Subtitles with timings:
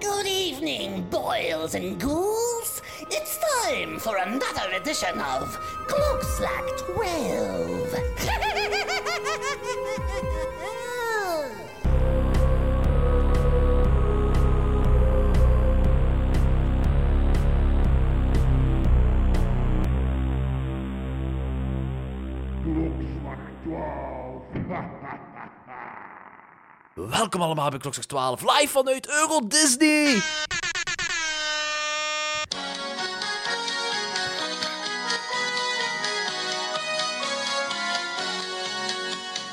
[0.00, 2.82] Good evening, boils and ghouls.
[3.10, 5.58] It's time for another edition of
[5.88, 8.44] Cloakslack 12.
[27.18, 30.14] Welkom allemaal bij Klokslag 12, live vanuit Euro Disney!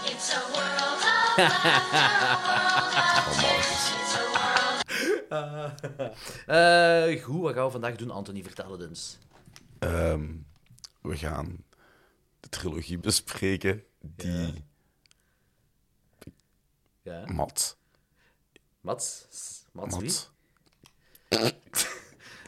[0.04, 1.04] It's a world of
[6.46, 8.44] Eh, goed, wat gaan we vandaag doen, Anthony?
[8.44, 9.18] Vertel het eens.
[9.80, 10.26] Ehm,
[11.02, 11.64] we gaan
[12.40, 14.50] de trilogie bespreken die Ja.
[17.26, 17.78] Mat.
[18.82, 19.28] Mats?
[19.72, 20.12] Mats wie?
[21.40, 21.54] Mat.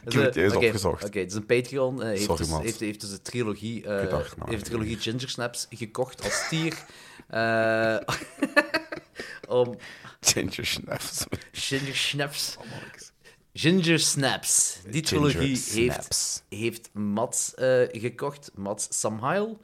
[0.04, 1.04] Dus, heb het eerst oké, opgezocht.
[1.04, 2.64] Oké, dus een Patreon eh, heeft, Sorry, dus, Mats.
[2.64, 6.44] heeft, heeft dus de trilogie, Ik nou, heeft de trilogie ik- Ginger Snaps gekocht als
[6.44, 6.84] stier.
[7.28, 7.98] Eh,
[9.60, 9.76] om
[10.20, 11.24] Ginger Snaps.
[11.52, 12.56] Ginger Snaps...
[13.52, 14.78] Ginger Snaps.
[14.88, 16.42] Die trilogie Ginger heeft, Snaps.
[16.48, 17.52] heeft Mats
[17.90, 18.50] gekocht.
[18.54, 19.60] Mats Samhail.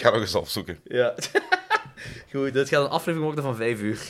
[0.00, 0.80] Ga nog eens opzoeken.
[0.84, 1.14] Ja.
[2.32, 4.00] Goed, dit gaat een aflevering worden van vijf uur.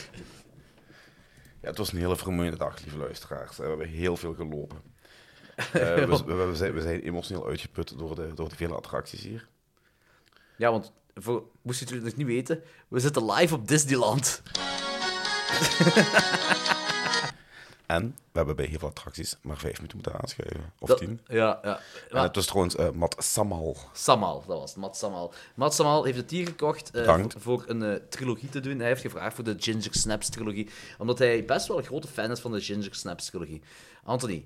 [1.61, 3.57] Ja, het was een hele vermoeiende dag, lieve luisteraars.
[3.57, 4.81] We hebben heel veel gelopen.
[5.55, 9.21] Eh, we, we- we zijn, we zijn emotioneel uitgeput door de, door de vele attracties
[9.21, 9.47] hier.
[10.57, 14.41] Ja, want voor, moest je het nog niet weten, we zitten live op Disneyland.
[17.91, 20.73] En we hebben bij heel veel attracties maar vijf minuten moeten aanschuiven.
[20.79, 21.19] Of Dat- tien.
[21.27, 21.79] Ja, ja.
[22.09, 23.77] En het was trouwens eh Mat Samal.
[23.93, 25.33] Samal, dat was het, Matt Samal.
[25.55, 28.79] Matt Samal heeft het hier gekocht eh, voor, voor een eh, trilogie te doen.
[28.79, 32.31] Hij heeft gevraagd voor de Ginger Snaps trilogie, omdat hij best wel een grote fan
[32.31, 33.61] is van de Ginger Snaps trilogie.
[34.03, 34.45] Anthony,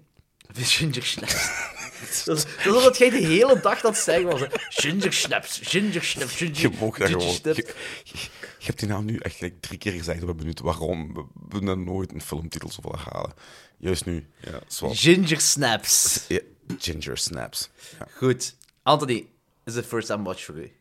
[0.53, 1.33] Ginger Snaps.
[1.99, 4.39] dat, is, dat is omdat jij de hele dag dat zeggen was.
[4.39, 4.47] hè.
[4.69, 7.33] Ginger Snaps, Ginger Snaps, Ginger, Je mag dat ginger gewoon.
[7.35, 7.57] Snaps.
[7.57, 7.73] Je,
[8.03, 8.17] je-
[8.59, 10.59] je hebt die naam nu echt gelijk drie keer gezegd op een minuut.
[10.59, 11.13] Waarom?
[11.13, 13.33] We we hebben nooit een filmtitel zo willen halen.
[13.77, 14.27] Juist nu.
[14.39, 14.59] Ja.
[14.93, 16.25] Ginger Snaps.
[16.27, 16.39] Ja,
[16.77, 17.69] Ginger Snaps.
[17.99, 18.07] Ja.
[18.15, 18.55] Goed.
[18.83, 19.27] Anthony,
[19.63, 20.71] is the first time watch voor u.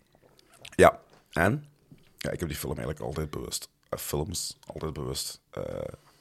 [0.76, 1.00] ja,
[1.32, 1.66] en?
[2.18, 5.62] Ja, ik heb die film eigenlijk altijd bewust, eh, films altijd bewust eh,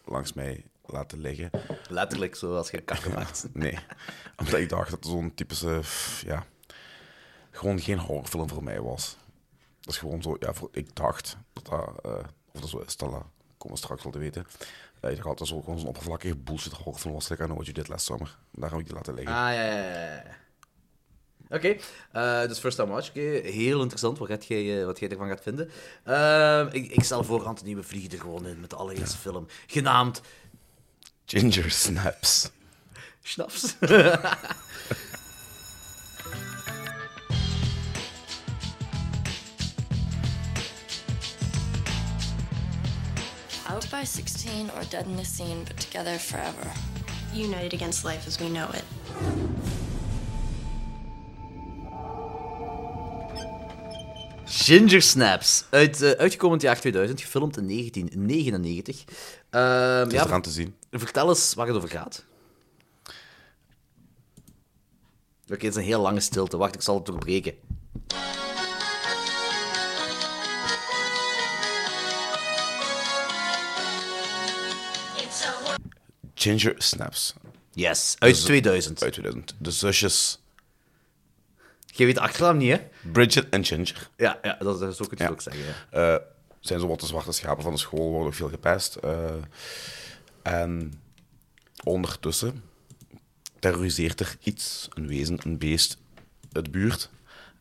[0.05, 1.49] langs mij laten liggen.
[1.89, 3.47] Letterlijk, zoals je kakken maakt.
[3.53, 3.77] nee,
[4.35, 5.81] omdat ik dacht dat het zo'n typische,
[6.25, 6.45] ja,
[7.51, 9.17] gewoon geen horrorfilm voor mij was.
[9.79, 12.97] Dat is gewoon zo, ja, voor, ik dacht dat dat, eh, of dat zo is,
[12.97, 13.09] dat
[13.57, 14.45] komen we straks wel te weten.
[14.99, 17.79] Eh, ik dacht zo gewoon zo'n oppervlakkige bullshit horrorfilm was, like I Know What You
[17.79, 18.37] Did Last Summer.
[18.51, 19.35] Daar heb ik die laten liggen.
[19.35, 20.23] Ah, ja, ja, ja.
[21.49, 21.75] Oké,
[22.11, 23.09] eh, dus first time watch.
[23.09, 25.65] Oké, Heel interessant wat, gaat jij, eh, wat jij ervan gaat vinden.
[26.71, 29.45] Ik, ik stel voor, Anthony, we vliegen er gewoon in met de allereerste film.
[29.67, 30.21] Genaamd
[31.33, 32.51] Ginger Snaps.
[33.25, 33.73] Schnaps.
[43.67, 46.71] Out by 16 or dead in the scene, but together forever.
[47.33, 48.83] United against life as we know it.
[54.45, 55.65] Ginger Snaps.
[55.69, 59.03] Uit, eh, uitgekomen in het jaar 2000, gefilmd in 1999.
[59.53, 60.75] Ehm, Het is ja, eraan te zien.
[60.91, 62.25] vertel eens waar het over gaat.
[65.43, 66.57] Oké, het is een heel lange stilte.
[66.57, 67.53] Wacht, ik zal het doorbreken.
[76.33, 77.33] Ginger Snaps.
[77.73, 79.03] Yes, uit Dus- 2000.
[79.03, 79.55] Uit 2000.
[79.57, 80.41] De zusjes
[81.85, 82.81] Je weet de achternaam niet, hè?
[83.11, 84.09] Bridget en Ginger.
[84.17, 85.27] Ja, ja dat, kun je het Ja.
[85.29, 85.63] ook zeggen.
[85.91, 86.13] Ja.
[86.15, 86.21] Eh,
[86.67, 88.95] zijn zo wat de zwarte schapen van de school, worden ook veel gepest.
[88.95, 89.31] eh,
[90.43, 91.01] en
[91.83, 92.63] ondertussen
[93.59, 95.97] terroriseert er iets, een wezen, een beest,
[96.51, 97.09] het buurt.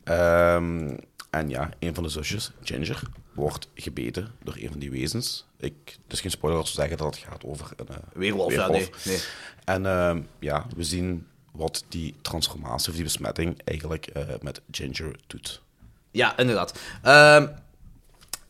[0.04, 0.96] Ehm,
[1.30, 3.02] en ja, een van de zusjes, Ginger,
[3.32, 5.46] wordt gebeten door een van die wezens.
[5.58, 8.52] Ik, het is geen spoiler als we zeggen dat het gaat over een eh, Weerwolf,
[8.52, 9.20] ja, nee, nee.
[9.64, 15.16] En ehm, ja, we zien wat die transformatie of die besmetting eigenlijk eh, met Ginger
[15.26, 15.62] doet.
[16.10, 16.78] Ja, inderdaad.
[17.02, 17.46] Ehm,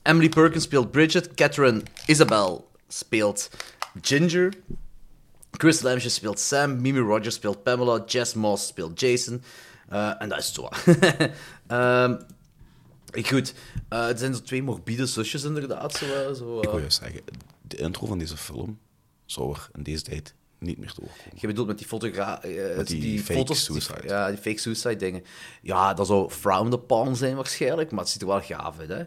[0.03, 1.35] Emily Perkins speelt Bridget.
[1.35, 3.51] Catherine Isabel speelt
[4.01, 4.53] Ginger.
[5.51, 6.81] Chris Lamsje speelt Sam.
[6.81, 8.03] Mimi Rogers speelt Pamela.
[8.07, 9.43] Jess Moss speelt Jason.
[9.89, 10.69] Eh, en dat is het zo.
[11.67, 12.17] Ehm,
[13.23, 13.55] goed.
[13.89, 15.93] Eh, het zijn zo twee morbide zusjes, inderdaad.
[15.95, 16.71] Zo, eh, zo, Ik eh.
[16.71, 17.21] wil je zeggen,
[17.63, 18.79] de intro van deze film
[19.27, 21.33] zou er in deze tijd niet meer doorkomen.
[21.41, 24.03] Je bedoelt met die fotogra eh, Met die fake foto's, suicide.
[24.07, 25.25] ja, die fake suicide dingen.
[25.63, 29.05] Ja, dat zou frowned upon zijn waarschijnlijk, maar het ziet er wel gaaf uit, hè.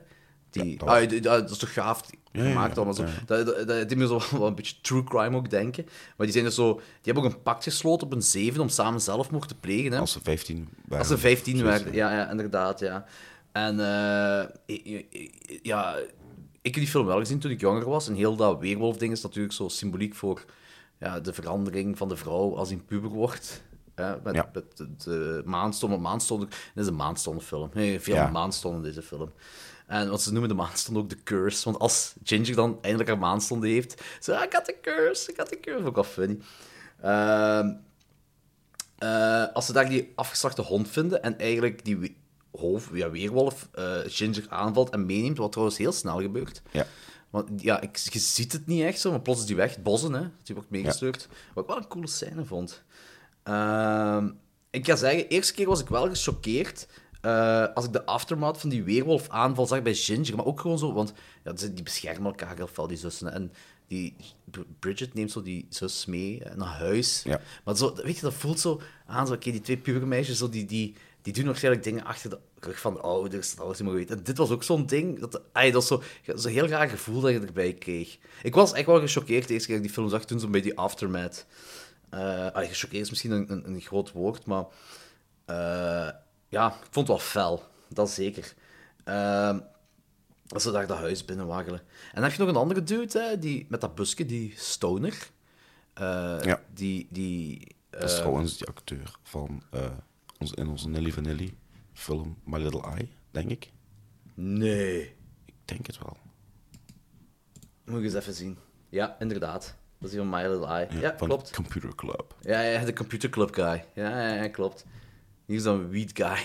[0.63, 2.01] Die, Ja, ah, die- dat is toch gaaf
[2.33, 3.03] gemaakt allemaal zo.
[3.25, 5.83] Dat, dat, dat deed me zo wel een beetje true crime ook denken.
[5.85, 6.73] Maar die zijn dus zo...
[6.73, 9.91] Die hebben ook een pact gesloten op een zeven om samen zelfmoord te plegen.
[9.91, 9.99] Hè?
[9.99, 10.97] Als ze 15 waren.
[10.97, 13.05] Als ze 15 Zoiets, werden, ja, ja, inderdaad, ja.
[13.51, 14.45] En eh,
[15.61, 15.95] ja,
[16.61, 18.07] ik heb die film wel gezien toen ik jonger was.
[18.07, 20.45] En heel dat weerwolf-ding is natuurlijk zo symboliek voor
[20.99, 23.63] ja, de verandering van de vrouw als hij puber wordt.
[23.95, 24.49] Hè, met, Ja.
[24.53, 26.01] met de, de maanstonden.
[26.01, 27.69] Maanstonden, dit is een maanstonnenfilm.
[27.73, 28.29] Nee, veel Ja.
[28.29, 29.31] maanstonden deze film.
[29.87, 31.63] En wat ze noemen de maanstonden ook de curse.
[31.63, 35.37] Want als Ginger dan eindelijk haar maanstonde heeft, zo, ah, ik had de curse, ik
[35.37, 35.87] had de curse.
[35.87, 36.39] Ik wel funny.
[37.01, 37.73] Ehm,
[38.97, 42.17] eh, als ze daar die afgeslachte hond vinden en eigenlijk die
[42.51, 46.61] hoofd, ja, weerwolf eh, Ginger aanvalt en meeneemt, wat trouwens heel snel gebeurt.
[46.71, 46.85] Ja.
[47.29, 49.71] Want ja, ik, je ziet het niet echt zo, maar plots is die weg.
[49.71, 50.27] Het Bossen, hè.
[50.43, 51.27] Die wordt meegestuurd.
[51.53, 52.83] Wat ik wel een coole scène vond.
[53.43, 54.29] Ehm,
[54.69, 56.88] ik kan zeggen, de eerste keer was ik wel gechoqueerd
[57.25, 60.36] eh, als ik de aftermath van die weerwolf aanval zag bij Ginger.
[60.36, 61.13] Maar ook gewoon zo, want
[61.44, 63.31] ja, die beschermen elkaar heel veel, die zussen.
[63.33, 63.51] En
[63.88, 67.22] die Br- Bridget neemt zo die zus mee eh, naar huis.
[67.24, 67.42] Ja.
[67.63, 70.66] Maar zo, weet je, dat voelt zo aan, zo, oké, die twee pubermeisjes, zo, die,
[70.66, 73.98] die, die doen waarschijnlijk dingen achter de rug van de ouders, dat alles niet meer
[73.98, 74.18] weten.
[74.18, 76.01] En dit was ook zo'n ding, dat, ay, dat is zo-
[76.36, 78.18] zo'n heel raar gevoel dat je erbij kreeg.
[78.44, 80.48] Ik was echt wel gechoqueerd de eerste keer dat ik die film zag, toen zo
[80.48, 81.45] bij die aftermath.
[82.10, 84.66] Eh ay, gechoqueerd is misschien een, een, een groot woord, maar
[86.55, 88.53] ja, ik vond het wel fel, dat zeker.
[89.03, 89.59] Ehm,
[90.47, 91.79] als ze daar dat huis binnenwaggelen.
[91.79, 95.29] En dan heb je nog een andere dude, hè, die, met dat busje, die stoner.
[95.93, 96.61] Eh, Ja.
[96.73, 99.91] Die, die Dat is trouwens die acteur van eh,
[100.39, 101.57] ons, in onze Nelly Vanilli
[101.93, 103.71] film My Little Eye, denk ik.
[104.33, 105.01] Nee.
[105.45, 106.17] Ik denk het wel.
[107.85, 108.57] Moet ik eens even zien.
[108.89, 109.75] Ja, inderdaad.
[109.97, 110.99] Dat is die van My Little Eye.
[110.99, 111.51] Ja, van klopt.
[111.55, 112.35] Computer Club.
[112.41, 113.85] Ja, ja, de Computer Club guy.
[113.93, 114.85] Ja, ja, ja, klopt.
[115.45, 116.38] Hier is dan een weed guy.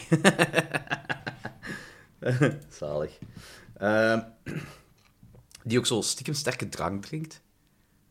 [2.78, 3.18] Zalig.
[3.76, 4.20] Ehm,
[5.64, 7.40] die ook zo stiekem sterke drank drinkt.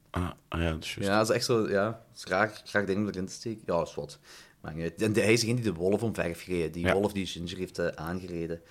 [0.10, 1.10] Ah, ah ja, dat is juist.
[1.10, 3.62] Ja, dat is echt zo, ja, dat is graag, graag ding om erin te steken.
[3.66, 4.20] Ja, is wat.
[4.62, 5.02] Uit.
[5.02, 6.72] En hij is degene die de wolf omverf gereden.
[6.72, 6.94] Die Ja.
[6.94, 8.62] wolf die Ginger heeft eh, aangereden.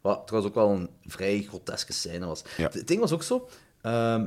[0.00, 2.42] Wat trouwens ook wel een vrij groteske scène was.
[2.56, 2.68] Ja.
[2.72, 3.48] Het ding was ook zo...
[3.80, 4.26] ehm,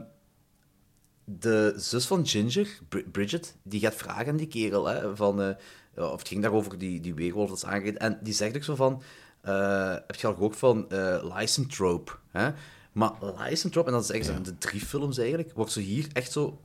[1.24, 5.42] de zus van Ginger, Bri- Bridget, die gaat vragen aan die kerel, hè, van...
[5.42, 5.56] eh,
[5.98, 8.00] of het ging daarover die, die weerwolf dat is aangereden.
[8.00, 9.02] En die zegt ook zo van...
[9.42, 12.12] eh, heb je al gehoord van eh Lycanthrope?
[12.32, 12.50] Hè?
[12.92, 16.60] Maar Lycanthrope, en dat is eigenlijk de drie films eigenlijk, wordt zo hier echt zo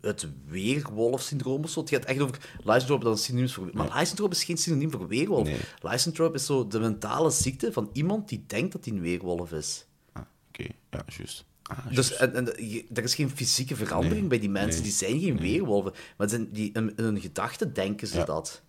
[0.00, 1.80] het weerwolf-syndroom of zo.
[1.80, 2.50] Het gaat echt over...
[2.58, 3.70] Lycanthrope, dat is synoniem voor...
[3.72, 5.46] Maar Lycanthrope is geen synoniem voor weerwolf.
[5.46, 5.58] Nee.
[5.82, 9.86] Lycanthrope is zo de mentale ziekte van iemand die denkt dat hij een weerwolf is.
[10.12, 11.44] Ah, Oké, ja, juist.
[11.68, 12.56] Ah, Dus en,
[12.94, 14.72] er is geen fysieke verandering Nee, bij die mensen.
[14.82, 15.92] nee, Die zijn geen weerwolven.
[16.16, 18.24] Maar zijn die, in, in hun gedachten denken ze Ja.
[18.24, 18.62] dat.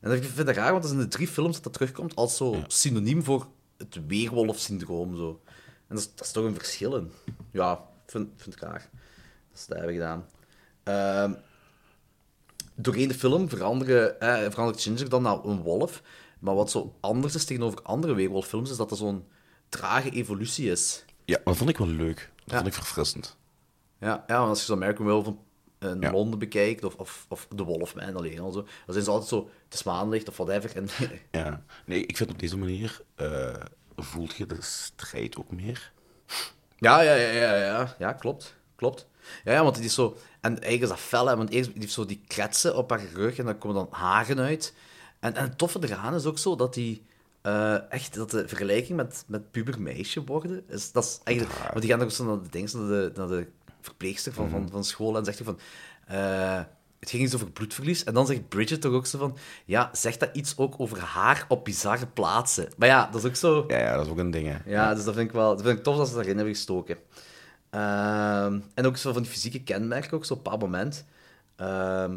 [0.00, 2.14] En dat vind ik raar, want dat is in de drie films dat dat terugkomt
[2.16, 3.46] als zo synoniem voor
[3.78, 5.16] het weerwolf-syndroom.
[5.16, 5.40] Zo.
[5.88, 7.10] En dat is, dat is toch een verschil in.
[7.50, 8.88] Ja, vind, vind ik raar.
[9.50, 10.26] Dat ze dat hebben gedaan.
[10.82, 11.32] Ehm,
[12.74, 16.02] doorheen de film veranderen, eh, verandert Ginger dan naar een wolf.
[16.38, 19.24] Maar wat zo anders is tegenover andere weerwolffilms, is dat er zo'n
[19.68, 21.04] trage evolutie is.
[21.24, 22.30] Ja, maar dat vond ik wel leuk.
[22.36, 22.54] Dat Ja.
[22.56, 23.36] vond ik verfrissend.
[24.00, 25.34] Ja, ja want als je zo American Werewolf
[25.78, 26.10] in Ja.
[26.12, 29.50] Londen bekijkt, of, of, of The Wolfman alleen al zo, dan zijn ze altijd zo,
[29.64, 30.76] het is maanlicht of whatever.
[30.76, 30.88] En,
[31.40, 31.62] Ja.
[31.86, 33.54] Nee, ik vind op deze manier eh,
[33.96, 35.92] voelt je de strijd ook meer.
[36.76, 39.06] ja, ja, ja, ja, ja, ja, klopt, klopt.
[39.44, 41.80] Ja, ja, want die is zo, en eigenlijk is dat fel, hè, want eerst die
[41.80, 44.74] heeft zo die kretsen op haar rug en dan komen dan haren uit.
[45.20, 47.06] En, en het toffe eraan is ook zo dat die,
[47.44, 51.80] eh, echt, dat de vergelijking met, met puber meisje worden, is, dat is eigenlijk, want
[51.80, 53.46] die gaan ook zo naar de, naar de, naar de
[53.80, 55.58] verpleegster van, van, van school en zegt van,
[56.06, 56.62] eh,
[57.00, 58.04] het ging iets over bloedverlies.
[58.04, 61.44] En dan zegt Bridget toch ook zo van, ja, zegt dat iets ook over haar
[61.48, 62.68] op bizarre plaatsen?
[62.76, 63.64] Maar ja, dat is ook zo...
[63.68, 64.70] Ja, ja, dat is ook een ding, hè.
[64.70, 66.96] Ja, dus dat vind ik wel dat vind ik tof dat ze daarin hebben gestoken.
[67.70, 71.04] Ehm, en ook zo van die fysieke kenmerken, ook zo op een bepaald moment.
[71.56, 72.16] Ehm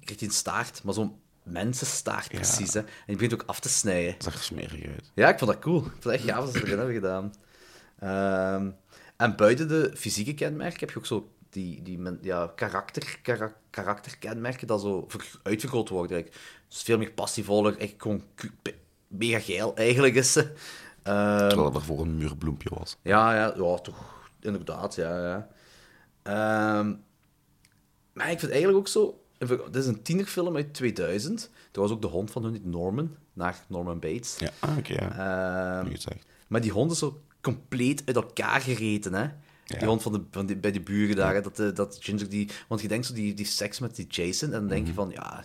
[0.00, 1.20] krijgt hij een staart, maar zo'n
[1.50, 2.72] mensenstaart precies.
[2.74, 2.80] Hè?
[2.80, 4.12] En die begint ook af te snijden.
[4.12, 5.10] Dat zag er smerig uit.
[5.14, 5.78] Ja, ik vond dat cool.
[5.78, 7.32] Ik vond het echt gaaf dat ze erin hebben gedaan.
[7.98, 8.70] Ehm,
[9.16, 14.66] en buiten de fysieke kenmerken heb je ook zo die, die ja, karakter, kara- karakterkenmerken
[14.66, 16.16] dat zo ver- uitvergroot worden.
[16.16, 16.44] eigenlijk.
[16.68, 18.22] Dus veel meer passievoller, echt gewoon
[19.08, 20.40] mega geil eigenlijk is ze.
[21.02, 22.96] Ehm, Terwijl dat ervoor een muurbloempje was.
[23.02, 24.28] ja, ja, ja, toch.
[24.40, 25.26] Inderdaad, ja.
[25.28, 25.48] ja.
[26.22, 26.94] Ehm,
[28.12, 29.19] maar ik vind eigenlijk ook zo...
[29.48, 31.50] Dit is een tienerfilm uit 2000.
[31.72, 34.36] Er was ook de hond van hun, Norman, naar Norman Bates.
[34.38, 35.10] Ja, ah, oké, ja.
[35.82, 35.90] Ehm,
[36.48, 39.26] maar die hond is zo compleet uit elkaar gereten, hè.
[39.78, 42.28] Die hond van de, van die, bij de buren daar, hè, dat, eh, dat Ginger
[42.28, 42.48] die...
[42.68, 45.00] Want je denkt zo, die, die seks met die Jason, en dan denk je Mhm.
[45.00, 45.44] van, ja...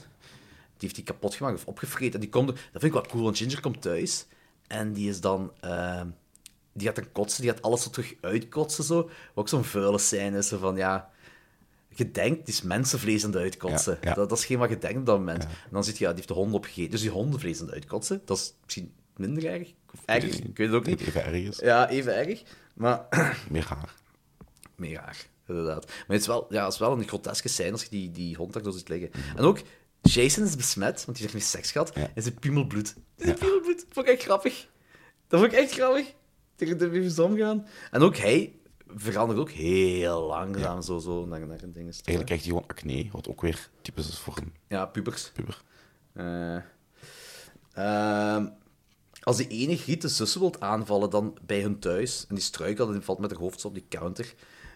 [0.78, 2.14] Die heeft die kapot gemaakt of opgevreten.
[2.14, 2.48] En die komt...
[2.48, 4.26] Dat vind ik wel cool, want Ginger komt thuis...
[4.68, 5.52] En die is dan...
[5.60, 6.08] ehm,
[6.74, 8.96] die gaat dan kotsen, die gaat alles zo terug uitkotsen, zo.
[8.96, 11.10] Wat ook zo'n vuile scène is, zo van, ja...
[11.98, 13.98] Je denkt, die is mensenvlees aan het uitkotsen.
[14.02, 14.16] Ja, ja.
[14.16, 15.44] Dat, dat is geen wat je denkt op dat moment.
[15.44, 16.92] En dan zit je, ja, die heeft de hond opgegeten.
[16.92, 19.74] Dus die hondenvlees aan het uitkotsen, dat is misschien minder erg.
[19.94, 21.02] Of erg, ik weet het ook niet.
[21.02, 21.60] Even erg is.
[21.60, 22.44] Ja, even erg.
[22.74, 23.06] Maar
[23.50, 23.96] Meer haar.
[24.76, 25.86] mega raar, inderdaad.
[25.86, 28.36] Maar het is wel, ja, het is wel een groteske scène als je die, die
[28.36, 29.12] hond daar zo ziet liggen.
[29.36, 29.60] En ook,
[30.02, 32.96] Jason is besmet, want die heeft niet seks gehad, en ze piemelbloed.
[33.18, 33.78] Ze piemelbloed.
[33.78, 34.68] Dat vond ik echt grappig.
[35.28, 36.14] Dat vond ik echt grappig.
[36.56, 37.68] Tegen de even omgaan.
[37.92, 38.54] En ook hij
[38.88, 41.86] verandert ook heel langzaam zo, zo naar, naar een ding.
[41.86, 45.32] Eigenlijk krijgt hij gewoon acne, wat ook weer typisch is voor een Ja, pubers.
[45.34, 45.62] puber.
[47.74, 48.48] Ehm,
[49.24, 52.88] als die ene Griet de zussen wilt aanvallen dan bij hun thuis, en die struikelt
[52.88, 54.34] en die valt met haar hoofd op die counter.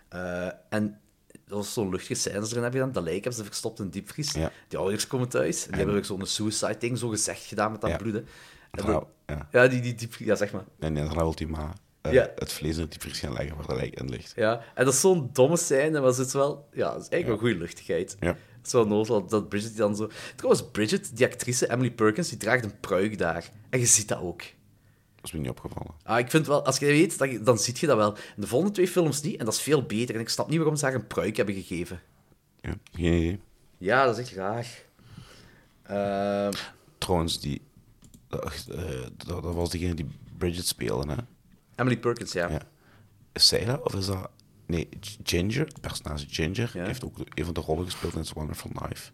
[0.10, 1.00] Eh, en
[1.46, 2.92] dat was zo'n luchtige scènes erin heb gedaan.
[2.92, 4.32] Dat lijk hebben ze verstopt in een diepvries.
[4.32, 4.52] Ja.
[4.68, 7.90] Die ouders komen thuis en die hebben ook zo'n suicide-ding zo gezegd gedaan met dat
[7.90, 7.98] Ja.
[7.98, 8.28] bloeden.
[8.72, 9.48] En dan- ja.
[9.52, 10.66] ja, die, die diepvries, ja, zeg maar.
[10.80, 12.32] En dan wil hij maar eh, Ja.
[12.36, 14.34] het vlees in het diepvries gaan leggen waar de lijk in ligt.
[14.36, 16.68] Ja, en dat is zo'n domme scène, maar het is wel...
[16.74, 18.18] Ja, het is eigenlijk wel goede luchtigheid.
[18.20, 18.28] Ja.
[18.28, 20.10] Het is wel nozel dat Bridget die dan zo...
[20.36, 23.50] Trouwens, Bridget, die actrice, Emily Perkins, die draagt een pruik daar.
[23.70, 24.40] En je ziet dat ook.
[25.16, 25.92] Dat is me niet opgevallen.
[26.04, 28.14] Ah, ik vind wel, als je dat weet, dan, dan zie je dat wel.
[28.16, 30.16] In de volgende twee films niet, en dat is veel beter.
[30.16, 32.02] En ik snap niet waarom ze haar een pruik hebben gegeven.
[32.62, 33.40] Ja, geen idee.
[33.78, 34.68] Ja, dat is echt raar.
[35.84, 36.52] Ehm,
[36.98, 37.62] Trouwens, die,
[38.28, 38.84] dat, eh,
[39.26, 41.18] dat, dat was degene die Bridget speelde, hè?
[41.80, 42.50] Emily Perkins, ja.
[42.50, 42.62] Ja.
[43.34, 43.82] Is zij dat?
[43.84, 44.30] Of is dat...
[44.66, 44.90] Nee,
[45.24, 46.86] Ginger, het personage Ginger, Ja.
[46.86, 49.12] heeft ook een van de rollen gespeeld in It's Wonderful Knife.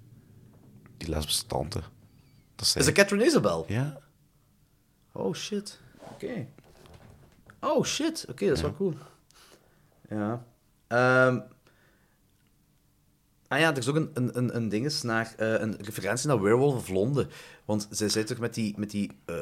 [0.98, 1.82] Die lesbische tante.
[2.56, 3.66] Dat is dat Catherine Isabel?
[3.68, 3.98] Ja.
[5.12, 5.80] Oh, shit.
[6.12, 6.48] Oké.
[7.60, 8.26] Oh, shit.
[8.30, 8.94] Oké, dat is wel cool.
[10.10, 10.46] Ja.
[10.88, 11.40] Ehm,
[13.48, 16.90] ah ja, er is ook een, een, een, naar, eh, een referentie naar Werewolf of
[16.90, 17.30] Londen.
[17.66, 19.36] Want zij zit toch met die, met die eh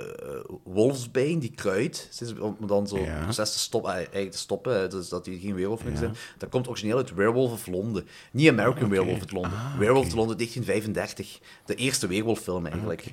[0.64, 3.24] wolfsbeen, die kruid, om dan zo Ja.
[3.24, 6.16] proces te stoppen, eh, eigenlijk te stoppen, dus dat hij geen werewolf meer zijn.
[6.38, 8.08] Dat komt origineel uit Werewolf of Londen.
[8.32, 9.78] Niet American Werewolf of Londen.
[9.78, 11.40] Werewolf of Londen 1935.
[11.66, 13.12] De eerste weerwolffilm eigenlijk.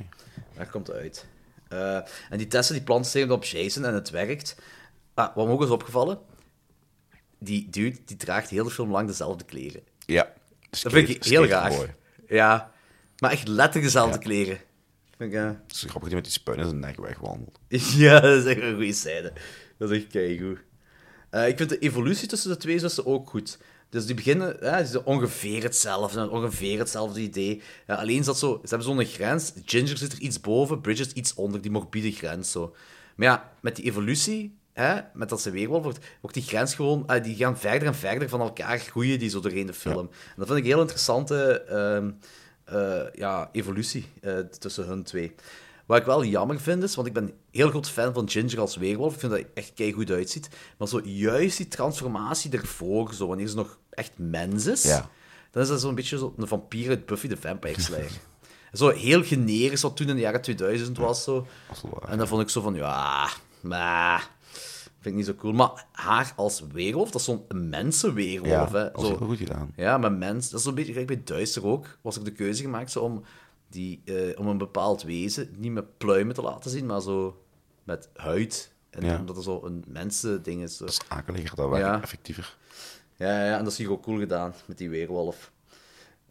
[0.57, 1.27] Daar komt het uit.
[2.31, 4.57] En die testen die planten zich op Jason en het werkt.
[5.15, 6.19] Ah, wat me ook is opgevallen,
[7.39, 9.83] die dude die draagt heel de film lang dezelfde kleren.
[10.07, 10.33] Ja.
[10.71, 11.47] Dat vind ik heel.
[11.49, 11.95] Boy.
[12.29, 12.71] Ja,
[13.19, 14.25] maar echt letterlijk dezelfde Ja.
[14.25, 14.59] kleren.
[15.17, 17.59] Vind ik, eh, Het is grappig dat met die spuin in zijn nek wegwandelt.
[17.97, 19.33] Ja, dat is echt een goede scène.
[19.79, 20.59] Dat is echt keigoed.
[21.31, 23.59] Eh ik vind de evolutie tussen de twee zussen ook goed.
[23.89, 27.63] Dus die beginnen, ja, die zijn ongeveer hetzelfde, ongeveer hetzelfde idee.
[27.87, 29.53] Ja, alleen zat zo, ze hebben zo'n grens.
[29.65, 32.51] Ginger zit er iets boven, Bridget iets onder, die morbide grens.
[32.51, 32.75] Zo.
[33.17, 37.09] Maar ja, met die evolutie, hè, met dat ze weerwolf wordt, wordt die grens gewoon,
[37.09, 40.09] eh, die gaan verder en verder van elkaar groeien, die zo doorheen de film.
[40.11, 42.11] En dat vind ik een heel interessante ehm,
[42.65, 45.35] eh, ja, evolutie eh, tussen hun twee.
[45.87, 48.77] Wat ik wel jammer vind is, want ik ben heel groot fan van Ginger als
[48.77, 49.15] weerwolf.
[49.15, 50.49] Ik vind dat hij echt kei goed uitziet.
[50.79, 55.09] Maar zo juist die transformatie ervoor, zo, wanneer ze nog echt mens is, Ja.
[55.51, 58.11] dan is dat zo'n beetje zo een vampier uit Buffy the Vampire Slayer.
[58.73, 61.25] zo heel generisch wat toen in de jaren 2000 was.
[61.25, 61.47] Zo.
[62.09, 63.29] En dan vond ik zo van, ja,
[63.61, 64.31] maar...
[65.01, 65.53] Vind ik niet zo cool.
[65.53, 68.73] Maar haar als weerwolf, dat is zo'n mensenweerwolf.
[68.73, 69.01] Ja, hè.
[69.01, 69.73] Zo, heel goed gedaan.
[69.77, 71.99] ja, maar mens, dat is een beetje gelijk bij Duister ook.
[72.01, 73.23] Was ik de keuze gemaakt zo om,
[73.69, 77.43] die, eh, om een bepaald wezen niet met pluimen te laten zien, maar zo
[77.85, 78.73] met huid.
[78.91, 79.19] En Ja.
[79.19, 80.77] omdat er zo een mensending is.
[80.77, 80.85] Zo.
[80.85, 82.03] Dat is akeliger, dat werkt Ja.
[82.03, 82.57] effectiever.
[83.17, 85.53] Ja, ja, en dat is hier ook cool gedaan met die weerwolf.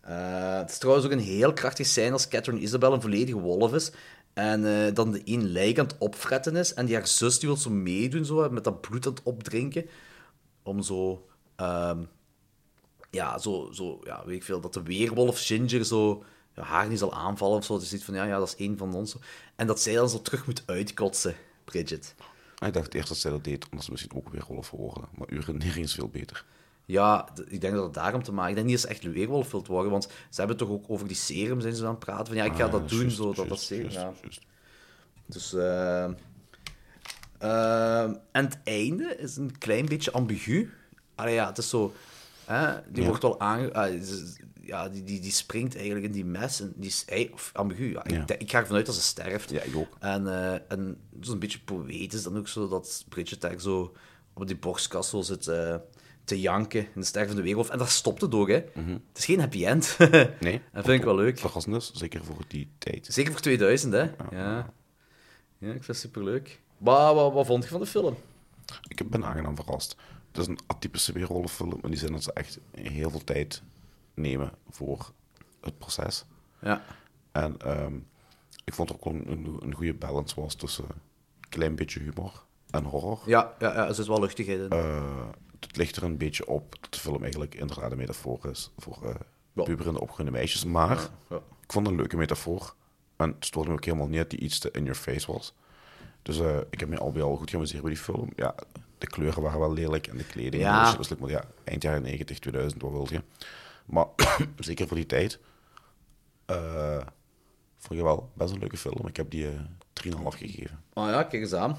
[0.02, 3.74] Eh, het is trouwens ook een heel krachtig zijn als Catherine Isabel een volledige wolf
[3.74, 3.92] is.
[4.40, 6.74] En eh, dan de een lijk aan het opfretten is.
[6.74, 9.86] En die haar zus die wil zo meedoen, zo, met dat bloed aan het opdrinken.
[10.64, 11.28] Om zo...
[11.56, 12.04] ehm,
[13.10, 16.24] ja, zo, zo, ja, weet ik veel, dat de weerwolf Ginger zo
[16.56, 17.80] ja, haar niet zal aanvallen of zo.
[17.80, 19.16] Dus ziet van, ja, ja, dat is één van ons.
[19.56, 22.16] En dat zij dan zo terug moet uitkotsen, Bridget.
[22.66, 25.10] Ik dacht eerst dat zij dat deed, omdat ze misschien ook weer wolf worden.
[25.18, 26.46] Maar uw redenering is veel beter.
[26.90, 28.50] Ja, ik denk dat het daarom te maken...
[28.50, 31.08] Ik denk niet dat ze echt weerwolf wilt worden, want ze hebben toch ook over
[31.08, 32.26] die serum zijn ze aan het praten.
[32.26, 33.90] Van ja, ik ga Ah, dat doen, zo, dat, dat serum.
[33.90, 34.14] Ja.
[35.26, 35.54] Dus...
[35.54, 36.04] eh,
[37.38, 40.70] ehm, en het einde is een klein beetje ambigu.
[41.16, 41.94] Allee, ja, het is zo...
[42.46, 43.08] Hè, die Ja.
[43.08, 43.74] wordt wel aange...
[43.74, 44.02] ah,
[44.62, 47.04] ja, die, die, die springt eigenlijk in die mes en die is...
[47.06, 48.04] hey, of ambigu, ja.
[48.08, 48.24] Ja.
[48.38, 49.50] Ik, ga ervan uit dat ze sterft.
[49.50, 49.98] Ja, ik ook.
[50.00, 53.96] En, eh en zo'n beetje poëtisch dan ook zo, dat Bridget daar zo
[54.34, 55.52] op die borstkast zit
[56.30, 57.70] te janken in de stervende weerwolf.
[57.70, 58.64] En daar stopt het ook, hè.
[58.74, 59.98] Het is geen happy end.
[60.40, 60.62] Nee.
[60.74, 61.40] Dat vind ik wel leuk.
[61.40, 63.08] Verrassend is, zeker voor die tijd.
[63.12, 64.02] Zeker voor 2000, hè.
[64.32, 64.74] Ja.
[65.58, 66.62] Ja, ik vind het superleuk.
[66.78, 68.18] Wat, wat, wat vond je van de film?
[68.88, 69.96] Ik ben aangenaam verrast.
[70.28, 73.62] Het is een atypische weerwolffilm, in die zin dat ze echt heel veel tijd
[74.14, 75.12] nemen voor
[75.62, 76.26] het proces.
[76.62, 76.84] Ja.
[77.32, 77.94] En ehm,
[78.64, 80.86] ik vond er ook een, een, een goede balance was tussen
[81.50, 83.20] klein beetje humor en horror.
[83.26, 84.70] Ja, ja, ja, er zit wel luchtigheid in.
[84.70, 85.28] Eh,
[85.60, 88.98] het ligt er een beetje op dat de film eigenlijk inderdaad een metafoor is voor
[89.04, 89.16] eh
[89.54, 89.64] Ja.
[89.64, 90.66] puberende opgroeiende meisjes.
[90.66, 91.36] Maar ja.
[91.36, 92.74] ik vond het een leuke metafoor.
[93.16, 95.54] En het stoorde me ook helemaal niet dat die iets te in your face was.
[96.22, 98.30] Dus eh, ik heb me al bij al goed geamuseerd bij die film.
[98.36, 98.56] Ja,
[98.98, 100.64] de kleuren waren wel lelijk en de kleding.
[100.64, 100.94] Ja.
[100.96, 103.22] Dus, maar ja, eind jaren 90, 2000, wat wil je.
[103.86, 104.06] Maar
[104.58, 105.40] zeker voor die tijd
[106.46, 107.02] eh,
[107.78, 109.08] vond je wel best een leuke film.
[109.08, 109.60] Ik heb die eh
[110.06, 110.84] 3,5 gegeven.
[110.94, 111.78] Oh ja, kijk eens aan.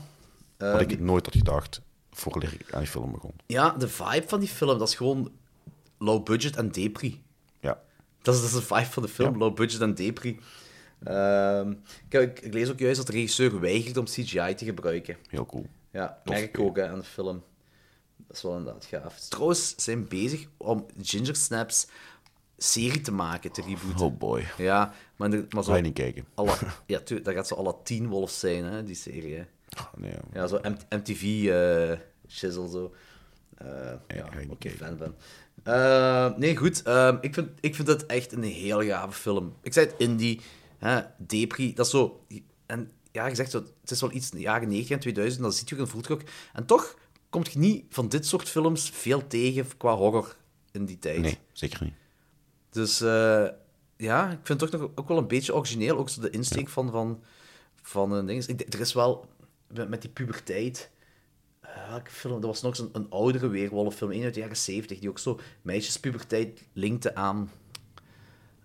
[0.57, 3.33] Wat ik nooit had gedacht voordat ik aan die film begon.
[3.47, 5.33] Ja, de vibe van die film, dat is gewoon
[5.99, 7.23] low budget en depri.
[7.61, 7.81] Ja,
[8.23, 9.39] Dat is, dat is de vibe van de film, Ja.
[9.39, 10.41] low budget en depri.
[12.09, 15.17] Kijk, ik, ik lees ook juist dat de regisseur weigert om CGI te gebruiken.
[15.29, 15.67] heel cool.
[15.93, 16.35] Ja, Tof.
[16.35, 17.43] merk ik ook hè, aan de film.
[18.17, 19.19] Dat is wel inderdaad gaaf.
[19.29, 21.87] Trouwens, ze zijn bezig om Ginger Snaps
[22.57, 24.07] serie te maken, te rebooten.
[24.07, 24.47] Oh boy.
[24.59, 25.71] Ja, maar, de- maar zo...
[25.71, 26.25] Ga je niet kijken?
[26.35, 29.35] Alle, ja, tu- dat gaat zo alle Teen Wolves zijn, hè, die serie.
[29.37, 29.45] Hè.
[29.79, 30.21] Oh, nee, ja.
[30.33, 31.99] Ja, zo MTV eh
[32.31, 32.95] shizzle zo.
[33.57, 35.15] Eh, ja, ik ook een fan.
[35.63, 36.83] Eh, nee, goed.
[36.83, 39.57] ehm, ik, vind, ik vind het echt een heel gave film.
[39.63, 40.41] Ik zei het indie,
[40.79, 42.25] hè, Depri, dat is zo...
[42.67, 45.69] En ja, zo, het is wel iets in de jaren 90 en 2000, dat ziet
[45.69, 46.23] je ook en voelt je ook.
[46.53, 46.97] En toch
[47.29, 50.37] komt je niet van dit soort films veel tegen qua horror
[50.71, 51.21] in die tijd.
[51.21, 51.95] Nee, zeker niet.
[52.71, 52.99] Dus
[53.97, 55.97] ja, ik vind het toch nog ook wel een beetje origineel.
[55.99, 57.23] Ook zo de insteek van, van,
[57.83, 58.45] van een ding.
[58.45, 59.29] Ik, er is wel
[59.75, 60.91] met, met die puberteit.
[61.61, 62.41] eh, welke film?
[62.41, 65.41] Er was nog zo'n een oudere weerwolffilm, een uit de jaren 70, die ook zo
[65.63, 67.51] meisjespuberteit linkte aan,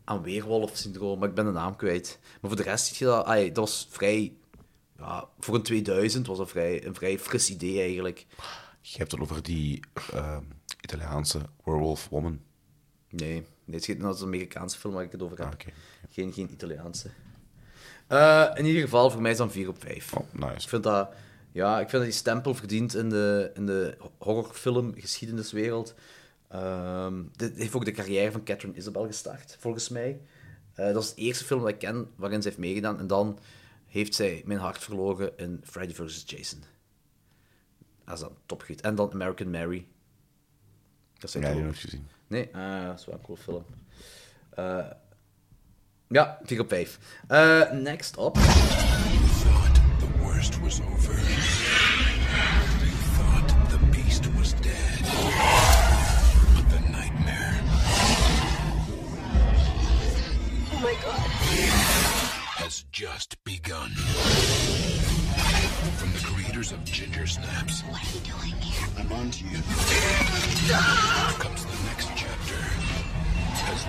[0.04, 1.20] aan weerwolf-syndroom.
[1.20, 2.20] Maar ik ben de naam kwijt.
[2.42, 3.26] Maar voor de rest zie je dat.
[3.26, 4.34] ai, dat was vrij.
[4.98, 8.26] Ja, voor een 2000 was dat vrij, een vrij fris idee eigenlijk.
[8.82, 9.80] Je hebt het over die
[10.12, 10.44] ehm,
[10.82, 12.42] Italiaanse werewolf woman.
[13.10, 15.48] Nee, nee het is dat een Amerikaanse film waar ik het over heb.
[15.48, 15.74] Ah,
[16.10, 17.10] geen, geen Italiaanse.
[18.08, 20.14] Eh, in ieder geval, voor mij is dat een 4 op 5.
[20.14, 20.54] Oh, nice.
[20.54, 21.10] Ik vind dat,
[21.52, 25.94] ja, ik vind dat die stempel verdient in de, in de horrorfilm-geschiedeniswereld.
[26.48, 30.20] Ehm, dit heeft ook de carrière van Catherine Isabel gestart, volgens mij.
[30.74, 33.00] Eh, dat is de eerste film dat ik ken waarin ze heeft meegedaan.
[33.00, 33.40] En dan
[33.86, 36.24] heeft zij mijn hart verloren in Friday vs.
[36.26, 36.64] Jason.
[38.06, 38.82] Dat is dan topgoed.
[38.82, 39.88] En dan American Mary.
[41.18, 42.08] Dat zijn Ja, die nog gezien.
[42.28, 43.66] Nee, ah, dat is wel een cool film.
[44.50, 44.86] Eh,
[46.08, 46.98] ja, 4 op 5.
[47.28, 48.38] Eh, next up.
[48.38, 51.14] thought the worst was over.
[51.14, 55.00] They thought the beast was dead.
[56.56, 57.60] But the nightmare
[60.74, 61.20] Oh my god.
[62.64, 63.92] has just begun.
[65.98, 67.82] From the creators of Ginger Snaps.
[67.84, 68.88] What are you doing here?
[68.98, 69.60] I'm on to you.
[71.40, 72.14] Comes the next chapter.
[72.14, 72.15] As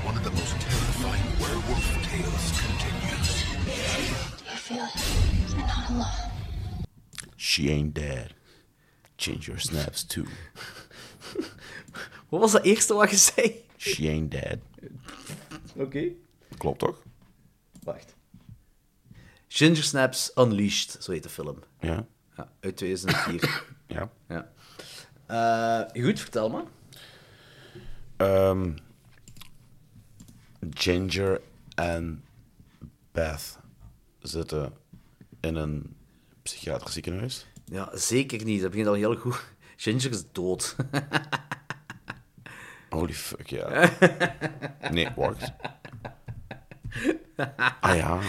[0.07, 3.29] one of the most terrifying werewolf tales continues.
[4.51, 4.95] You feel it?
[5.51, 6.31] You're not alone.
[7.37, 8.35] She ain't dead.
[9.19, 10.27] Change your snaps too.
[12.29, 13.65] Wat was dat eerste wat je zei?
[13.77, 14.59] She ain't dead.
[15.77, 16.11] Oké.
[16.59, 17.03] Klopt toch?
[17.83, 18.15] Wacht.
[19.49, 21.59] Ginger Snaps Unleashed, zo heet de film.
[21.81, 22.07] Ja.
[22.37, 23.63] Ja, uit 2004.
[23.89, 24.11] Ja.
[24.29, 24.51] ja.
[25.27, 26.65] Eh, goed, vertel me.
[28.17, 28.73] Ehm,
[30.71, 31.41] Ginger
[31.75, 32.25] en
[33.13, 33.59] Beth
[34.19, 34.73] zitten
[35.41, 35.97] in een
[36.43, 37.47] psychiatrisch ziekenhuis.
[37.65, 38.61] Ja, zeker niet.
[38.61, 39.45] Dat begint al heel goed.
[39.77, 40.77] Ginger is dood.
[42.91, 43.91] Holy fuck, ja.
[44.91, 45.53] Nee, wacht.
[47.81, 48.21] Ah ja.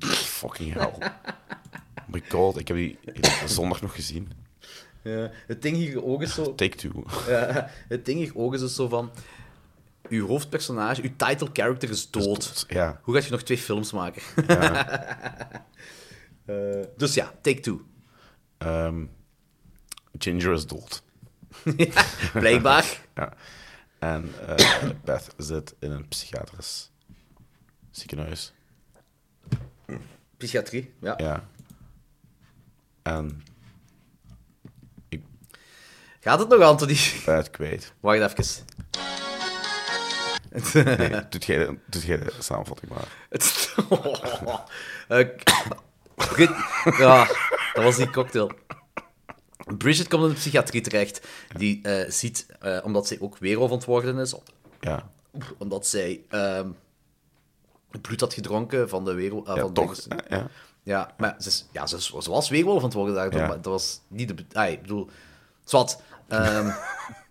[0.00, 0.92] Fucking hell.
[0.98, 4.30] Oh my god, ik heb die ik heb die zondag nog gezien.
[5.02, 6.54] ja, het ding hier ook is zo...
[6.54, 7.04] Take two.
[7.28, 9.10] Ja, het ding hier ook is dus zo van...
[10.08, 12.24] Uw hoofdpersonage, uw title character is dood.
[12.24, 13.00] dood, ja.
[13.02, 14.22] Hoe gaat je nog twee films maken?
[16.48, 17.80] Eh, dus ja, take two.
[18.58, 19.04] Ehm,
[20.18, 21.02] Ginger is dood.
[22.32, 23.00] Blijkbaar.
[23.14, 23.32] Ja.
[23.98, 26.90] En eh, Beth zit in een psychiatrisch
[27.90, 28.52] ziekenhuis.
[30.36, 31.14] Psychiatrie, ja.
[31.16, 31.48] Ja.
[33.02, 33.42] En
[36.20, 36.96] Gaat het nog, Anthony?
[37.24, 37.92] het kwijt.
[38.00, 38.64] Wacht even.
[40.74, 43.08] Nee, doet jij, de- doet jij de samenvatting maar.
[43.30, 43.74] Het...
[46.14, 46.50] Brit-
[46.98, 47.26] ja,
[47.74, 48.50] dat was die cocktail.
[49.78, 51.26] Bridget komt in de psychiatrie terecht.
[51.56, 54.34] Die eh, ziet, eh, omdat zij ook weerwolf aan het worden is,
[54.80, 55.10] Ja,
[55.58, 56.68] omdat zij ehm,
[58.00, 59.48] bloed had gedronken van de weerwolf.
[59.48, 59.94] eh, ja van toch.
[60.02, 60.46] de- Ja,
[60.82, 61.14] ja.
[61.18, 61.96] Maar ze, is- ja, ze,
[62.30, 63.32] was weerwolf aan het worden daar.
[63.36, 63.46] Ja.
[63.46, 64.44] maar Dat was niet de...
[64.52, 65.10] ah, ik bedoel...
[65.64, 66.02] Zwat.
[66.28, 66.70] ehm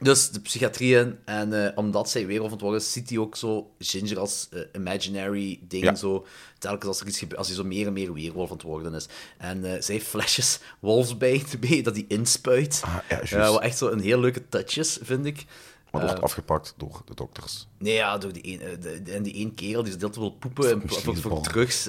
[0.00, 1.18] Dus de psychiatrie in.
[1.24, 5.58] En eh, omdat zij het worden is, ziet hij ook zo Ginger als eh, imaginary
[5.62, 5.84] ding.
[5.84, 5.94] Ja.
[5.94, 6.26] Zo,
[6.58, 8.10] telkens als er iets gebeurt, als hij zo meer en meer
[8.50, 9.06] het worden is.
[9.38, 12.82] En eh, zij heeft flesjes wolfsbijn mee dat hij inspuit.
[12.84, 12.96] Ah,
[13.30, 15.44] ja, wat echt zo een heel leuke touch is, vind ik.
[15.90, 17.66] Maar dat wordt afgepakt door de dokters.
[17.78, 20.70] Nee, ja, door die een, de, de- en die één kerel die deelt wil poepen
[20.70, 21.88] en voor, drugs.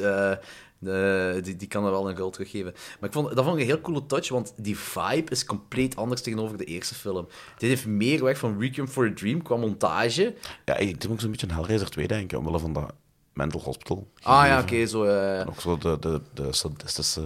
[0.82, 2.74] Eh, de, die, die kan er wel een gul teruggeven.
[3.00, 5.96] Maar ik vond, dat vond ik een heel coole touch, want die vibe is compleet
[5.96, 7.28] anders tegenover de eerste film.
[7.58, 10.36] Dit heeft meer weg van Requiem for a Dream qua montage.
[10.65, 12.94] Ja, ik ook zo'n beetje een Hellraiser 2 denken, omwille van dat
[13.34, 14.08] mental hospital.
[14.22, 14.63] Ah ja, gegeven.
[14.63, 15.04] oké, zo...
[15.04, 17.22] eh, En ook zo de, de, de sadistische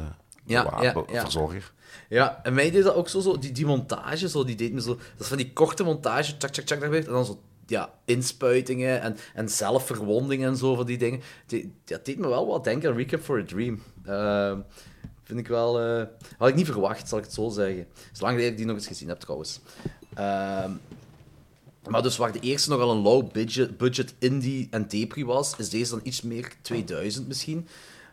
[0.46, 1.22] Ja, ja, ja.
[1.22, 1.74] verzorger.
[2.10, 4.82] Ja, en mij deed dat ook zo, zo die, die montage, zo, die deed me
[4.82, 4.96] zo...
[4.96, 9.18] Dat is van die korte montage, tjak, tjak, tjak, en dan zo, ja, inspuitingen en,
[9.34, 11.22] en zelfverwondingen en zo van die dingen.
[11.46, 13.82] Die, dat deed me wel wat denken aan Recap for a Dream.
[14.06, 14.60] Ehm,
[15.24, 15.80] vind ik wel...
[15.82, 16.04] eh,
[16.38, 17.88] had ik niet verwacht, zal ik het zo zeggen.
[18.12, 19.60] Zolang dat ik die nog eens gezien heb, trouwens.
[20.14, 20.72] Ehm,
[21.90, 25.70] maar dus waar de eerste nogal een low budget, budget indie en depri was, is
[25.70, 27.68] deze dan iets meer 2000 misschien.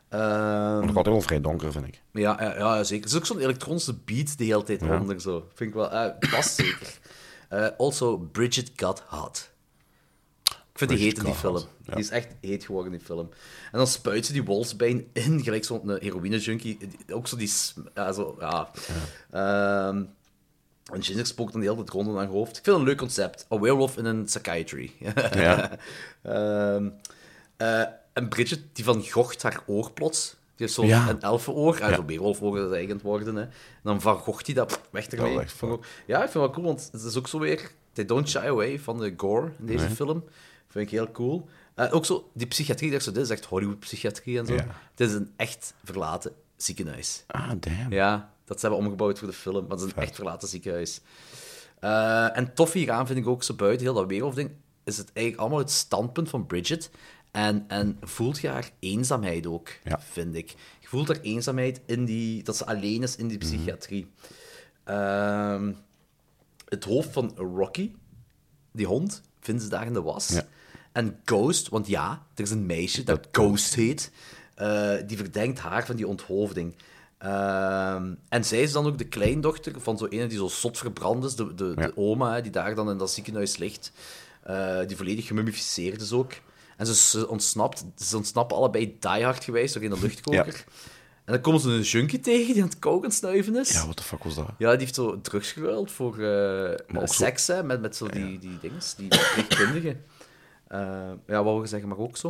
[0.09, 2.03] Ehm, Nog altijd wel vrij donker, vind ik.
[2.13, 3.05] ja, ja, ja, zeker.
[3.05, 5.47] Er is ook zo'n elektronische beat de hele tijd onder, zo.
[5.55, 5.91] Vind ik wel...
[5.91, 6.99] eh past zeker.
[7.53, 9.51] Eh, also, Bridget Got Hot.
[10.45, 11.55] Ik vind die heet in die film.
[11.55, 11.95] Ja.
[11.95, 13.29] Die is echt heet geworden in die film.
[13.73, 16.79] En dan spuit ze die wolfsbijn in, gelijk zo'n heroïne-junkie.
[17.11, 17.53] Ook zo die...
[17.95, 18.37] Ja, zo...
[18.41, 18.71] Ja.
[19.31, 20.05] Ehm,
[20.93, 22.57] en Ginger spookt dan de hele tijd rond in haar hoofd.
[22.57, 23.47] Ik vind het een leuk concept.
[23.53, 24.93] A werewolf in een psychiatry.
[25.35, 25.71] Ja.
[26.23, 26.89] Ehm,
[27.57, 30.37] eh, en Bridget, die van gocht haar oor plots.
[30.57, 31.09] Die heeft zo'n Ja.
[31.09, 31.79] een elfenoor.
[31.79, 31.95] Ja.
[31.95, 33.35] Zo'n weerwolfoor dat eigenlijk worden.
[33.35, 33.43] Hè.
[33.43, 33.51] En
[33.83, 35.37] dan van gocht hij dat pff, weg ermee.
[35.37, 37.71] Dat ja, ik vind het wel cool, want het is ook zo weer...
[37.93, 40.25] They don't shy away van de gore in deze film.
[40.69, 41.49] Vind ik heel cool.
[41.75, 44.55] Eh, ook zo, die psychiatrie, dat zo, dit is echt Hollywood-psychiatrie en zo.
[44.55, 44.67] Ja.
[44.95, 47.25] Het is een echt verlaten ziekenhuis.
[47.27, 47.93] Ah, damn.
[47.93, 51.01] Ja, dat ze hebben omgebouwd voor de film, maar het is een echt verlaten ziekenhuis.
[51.81, 54.51] Eh, en tof hieraan vind ik ook zo buiten heel dat weerwolfding,
[54.85, 56.91] is het eigenlijk allemaal het standpunt van Bridget.
[57.33, 60.01] En, en voelt je haar eenzaamheid ook, Ja.
[60.01, 60.51] vind ik.
[60.81, 64.07] Je voelt haar eenzaamheid in die, dat ze alleen is in die psychiatrie.
[64.85, 65.73] Ehm,
[66.69, 67.91] het hoofd van Rocky,
[68.73, 70.29] die hond, vinden ze daar in de was.
[70.29, 70.47] Ja.
[70.93, 74.11] En Ghost, want ja, er is een meisje dat, Ghost heet,
[74.55, 76.75] eh, die verdenkt haar van die onthoofding.
[77.19, 81.25] Ehm, en zij is dan ook de kleindochter van zo ene die zo zot verbrand
[81.25, 81.87] is, de, de, Ja.
[81.87, 83.93] de oma, die daar dan in dat ziekenhuis ligt,
[84.43, 86.33] eh, die volledig gemummificeerd is ook.
[86.83, 90.65] En ze, ze, ontsnapt, ze ontsnappen allebei diehard geweest door in de luchtkoker.
[91.25, 93.73] En dan komen ze een junkie tegen die aan het koken snuiven is.
[93.73, 94.49] Ja, what the fuck was dat?
[94.59, 98.09] Ja, die heeft zo drugs geruild voor eh, ook zo- seks, hè, met, met zo
[98.09, 100.05] die, die dinges, die verpleegkundigen.
[100.69, 100.79] Eh
[101.27, 102.29] ja, wat wil je zeggen, maar ook zo.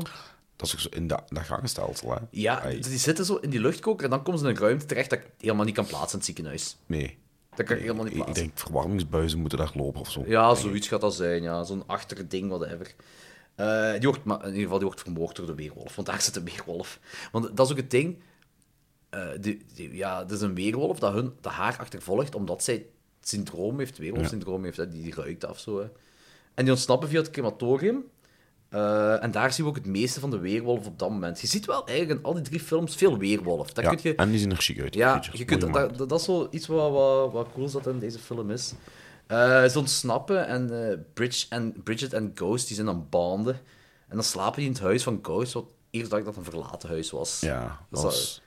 [0.56, 2.18] Dat is ook zo in dat, dat gangenstelsel, hè?
[2.30, 4.86] Ja, dus die zitten zo in die luchtkoker en dan komen ze in een ruimte
[4.86, 6.76] terecht dat ik helemaal niet kan plaatsen in het ziekenhuis.
[6.86, 7.18] nee.
[7.54, 8.44] Dat kan ik helemaal niet Ik, ik plaatsen.
[8.46, 10.24] denk, verwarmingsbuizen moeten daar lopen of zo.
[10.26, 11.64] Ja, zoiets gaat dat zijn, ja.
[11.64, 12.94] Zo'n achterding, whatever.
[13.62, 16.20] Eh die wordt, maar in ieder geval, die wordt vermoord door de weerwolf, want daar
[16.20, 16.98] zit een weerwolf.
[17.32, 18.18] Want dat is ook het ding.
[19.40, 23.28] die, die- ja, het is een weerwolf dat, hun, dat haar achtervolgt, omdat zij het
[23.28, 25.78] syndroom heeft, weerwolfsyndroom heeft, hè, die, die ruikt af zo.
[25.80, 25.86] Hè.
[26.54, 28.04] En die ontsnappen via het crematorium.
[28.68, 31.40] Eh, en daar zien we ook het meeste van de weerwolf op dat moment.
[31.40, 33.72] Je ziet wel eigenlijk in al die drie films veel weerwolf.
[33.72, 34.94] Dat Ja, kun je, En die zien er chic uit.
[34.94, 37.86] ja, je kunt, dat, dat, dat is zo iets wat, wat, wat cool is dat
[37.86, 38.72] in deze film is.
[39.32, 43.54] Eh ze ontsnappen en, eh, Bridge en Bridget en Ghost die zijn aan banden.
[44.08, 46.46] En dan slapen die in het huis van Ghost, wat eerst dacht ik dat het
[46.46, 47.40] een verlaten huis was.
[47.40, 48.42] Ja, dat was...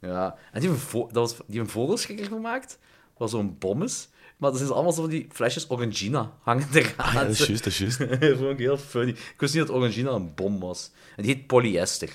[0.00, 2.78] Ja, en die hebben, een vo- dat was, die hebben een vogelschrikker gemaakt,
[3.16, 4.08] wat zo'n bom is.
[4.36, 6.92] Maar er zijn allemaal zo van die flesjes Orangina hangen eraan.
[6.96, 7.98] Ah, ja, dat is juist, dat is juist.
[8.20, 9.10] dat vond ik heel funny.
[9.10, 10.90] Ik wist niet dat Orangina een bom was.
[11.16, 12.10] En die heet polyester.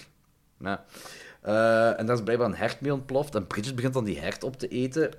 [0.60, 0.86] Ja.
[1.42, 3.36] Eh, en daar is blijkbaar een hert mee ontploft.
[3.36, 5.12] En Bridget begint dan die hert op te eten.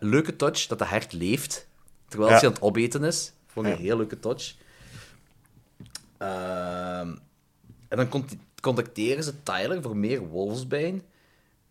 [0.00, 1.66] Leuke touch dat de hert leeft,
[2.10, 3.32] terwijl ze aan het opeten is.
[3.46, 4.54] Vond ik een heel leuke touch.
[6.18, 7.08] Ehm,
[7.88, 11.02] en dan cont- contacteren ze Tyler voor meer wolfsbijn.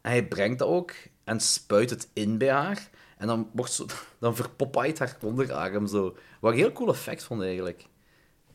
[0.01, 0.91] En hij brengt dat ook
[1.23, 2.89] en spuit het in bij haar.
[3.17, 3.85] En dan, wordt zo,
[4.19, 6.15] dan verpoppait haar onderarm zo.
[6.39, 7.85] Wat een heel cool effect vond eigenlijk.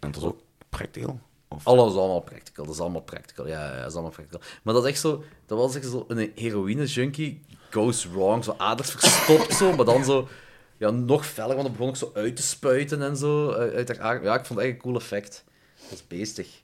[0.00, 1.20] En dat is ook practical.
[1.48, 1.66] Of...
[1.66, 3.46] Alles is allemaal practical, dat is allemaal practical.
[3.48, 4.40] Ja, ja, dat is allemaal practical.
[4.62, 8.90] Maar dat is echt zo, dat was echt zo een heroïne-junkie goes wrong, zo aders
[8.90, 10.28] verstopt zo, maar dan zo,
[10.84, 14.22] ja, nog feller, want dan begon ik zo uit te spuiten en zo, uit haar.
[14.22, 15.44] Ja, ik vond het echt een cool effect.
[15.82, 16.62] Dat is beestig.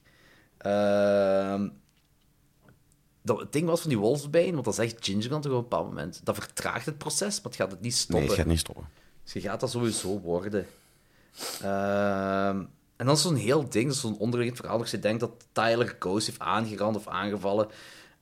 [0.59, 1.69] Ehm
[3.23, 5.69] dat, het ding was van die wolfsbijn, want dat zegt Ginger dan toch op een
[5.69, 8.19] bepaald moment, dat vertraagt het proces, maar het gaat het niet stoppen.
[8.19, 8.89] Nee, het gaat niet stoppen.
[9.25, 10.67] Dus je gaat dat sowieso worden.
[11.63, 12.59] Ehm,
[12.97, 14.79] en dan is zo'n heel ding, zo'n onderliggend verhaal.
[14.79, 17.69] Dat je denkt dat Tyler Ghost heeft aangerand of aangevallen.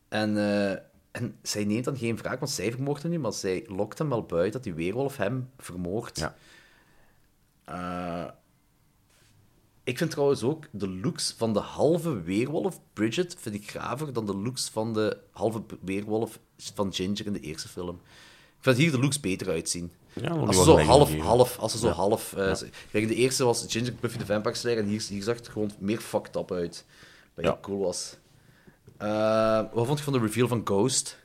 [0.09, 0.77] En, eh,
[1.11, 4.09] en zij neemt dan geen wraak, want zij vermoordt hem niet, maar zij lokt hem
[4.09, 6.19] wel buiten dat die weerwolf hem vermoordt.
[6.19, 6.35] Ja.
[7.65, 8.31] Eh,
[9.85, 14.27] ik vind trouwens ook de looks van de halve weerwolf, Bridget, vind ik graver dan
[14.27, 16.39] de looks van de halve weerwolf
[16.75, 18.01] van Ginger in de eerste film.
[18.57, 19.93] Ik vind hier de looks beter uitzien.
[20.13, 22.33] Ja, als ze zo half, half, als ze zo half...
[22.33, 22.55] eh,
[22.91, 25.71] Kijk, de eerste was Ginger Buffy the Vampire Slayer en hier, hier zag het gewoon
[25.79, 26.85] meer fucked up uit.
[27.35, 27.59] Wat Ja.
[27.61, 28.17] cool was.
[28.99, 31.19] Eh, wat vond je van de reveal van Ghost?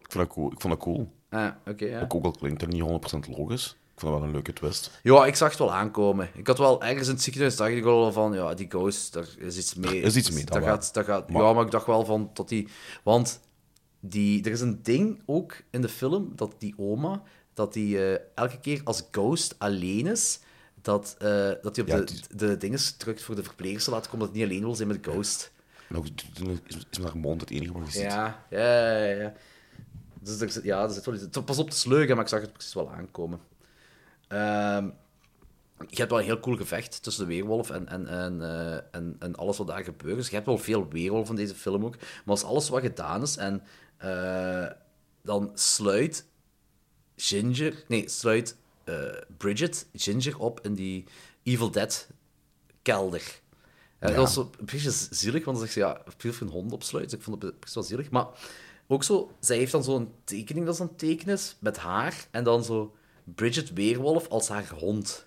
[0.00, 0.52] Ik vond dat cool.
[0.52, 1.12] Ik vond dat cool.
[1.30, 2.06] Ah, oké, ja.
[2.08, 3.76] Ook al klinkt het niet 100% logisch.
[3.94, 5.00] Ik vond dat wel een leuke twist.
[5.02, 6.30] Ja, ik zag het wel aankomen.
[6.34, 9.28] Ik had wel ergens in het ziekenhuis dacht ik wel van, ja, die ghost, daar
[9.38, 10.00] is iets mee.
[10.00, 12.48] Er is iets mee, dat gaat, gaat, Maar- Ja, maar ik dacht wel van dat
[12.48, 12.68] die,
[13.02, 13.40] want
[14.00, 17.22] die, er is een ding ook in de film dat die oma,
[17.54, 20.40] dat die eh, elke keer als ghost alleen is,
[20.82, 21.28] dat, eh,
[21.62, 24.26] dat hij op Ja, de, het de dingen drukt voor de verplegers te laten komen,
[24.26, 25.52] dat hij niet alleen wil zijn met de ghost.
[25.88, 26.04] En
[26.66, 28.02] is, is haar mond het enige wat je ziet.
[28.02, 29.32] Ja, ja, ja, ja.
[30.20, 31.44] Dus zit, ja, er zit wel.
[31.44, 33.40] Pas op, leuk, hè, maar ik zag het precies wel aankomen.
[34.28, 34.88] Ehm,
[35.86, 39.16] je hebt wel een heel cool gevecht tussen de weerwolf en, en, en, eh, en,
[39.18, 40.16] en alles wat daar gebeurt.
[40.16, 41.96] Dus je hebt wel veel weerwolf in deze film ook.
[41.98, 43.62] Maar als alles wat gedaan is en
[43.96, 44.66] eh,
[45.22, 46.26] dan sluit
[47.16, 47.84] Ginger...
[47.88, 48.94] Nee, sluit eh,
[49.36, 51.04] Bridget Ginger op in die
[51.42, 52.08] Evil Dead
[52.82, 53.40] kelder.
[54.00, 57.18] Ja, Dat was een beetje zielig, want dan zegt ze, ja, veel een hond opsluiten.
[57.18, 58.10] Ik vond het best wel zielig.
[58.10, 58.26] Maar
[58.86, 62.26] ook zo, zij heeft dan zo'n tekening dat ze aan het tekenen is, met haar,
[62.30, 65.26] en dan zo Bridget Weerwolf als haar hond.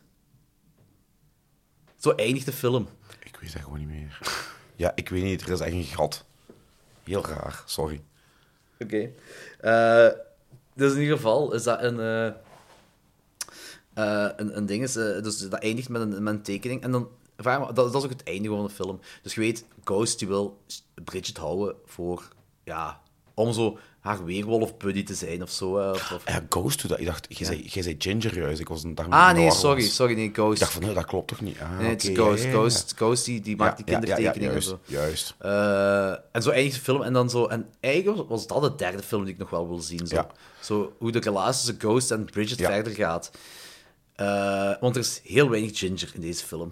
[1.97, 2.87] Zo eindigt de film.
[3.23, 4.19] Ik weet dat gewoon niet meer.
[4.75, 5.41] Ja, ik weet niet.
[5.41, 6.25] Er is echt een gat.
[7.03, 7.63] Heel raar.
[7.65, 8.01] Sorry.
[8.79, 9.09] Oké.
[9.59, 10.07] Eh,
[10.73, 11.99] dus in ieder geval is dat een...
[11.99, 12.27] eh,
[13.93, 16.81] eh, een, een ding is, dus dat eindigt met een, met een tekening.
[16.83, 17.09] En dan,
[17.43, 18.99] dat, dat is ook het einde van de film.
[19.23, 20.61] Dus je weet, Ghost die wil
[21.03, 22.27] Bridget houden voor,
[22.63, 23.01] ja,
[23.33, 25.77] om zo haar weerwolf buddy te zijn of zo.
[25.77, 26.99] hè, Of, of- Ja, Ghost doet dat.
[26.99, 28.59] Ik dacht, jij, zei, jij zei Ginger juist.
[28.59, 29.95] Ik was een dag Ah, nee, sorry, was.
[29.95, 30.59] sorry, nee, Ik Ghost.
[30.59, 31.59] dacht van, nee, dat klopt toch niet?
[31.59, 32.41] Ah, nee, het is Ghost.
[32.43, 32.59] ja, ja, ja.
[32.59, 34.91] Ghost, Ghost die, die maakt die kindertekeningen juist, en zo.
[34.93, 35.35] Juist.
[35.39, 37.45] Eh, en zo eindigt de film en dan zo.
[37.45, 40.07] En eigenlijk was dat de derde film die ik nog wel wil zien.
[40.07, 40.27] Zo,
[40.61, 43.31] zo hoe de relatie tussen Ghost en Bridget verder gaat.
[44.15, 46.71] Eh, want er is heel weinig Ginger in deze film.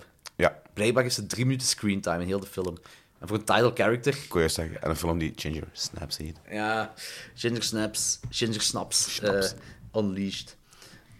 [0.79, 2.77] Blijkbaar heeft ze drie minuten screentime in heel de film.
[3.19, 4.13] En voor een title character.
[4.13, 4.81] ik juist zeggen.
[4.81, 6.37] En een film die Ginger Snaps heet.
[6.49, 6.93] Ja,
[7.33, 8.19] Ginger Snaps.
[8.29, 9.15] Ginger Snaps.
[9.15, 9.53] Snaps.
[9.91, 10.57] eh, unleashed.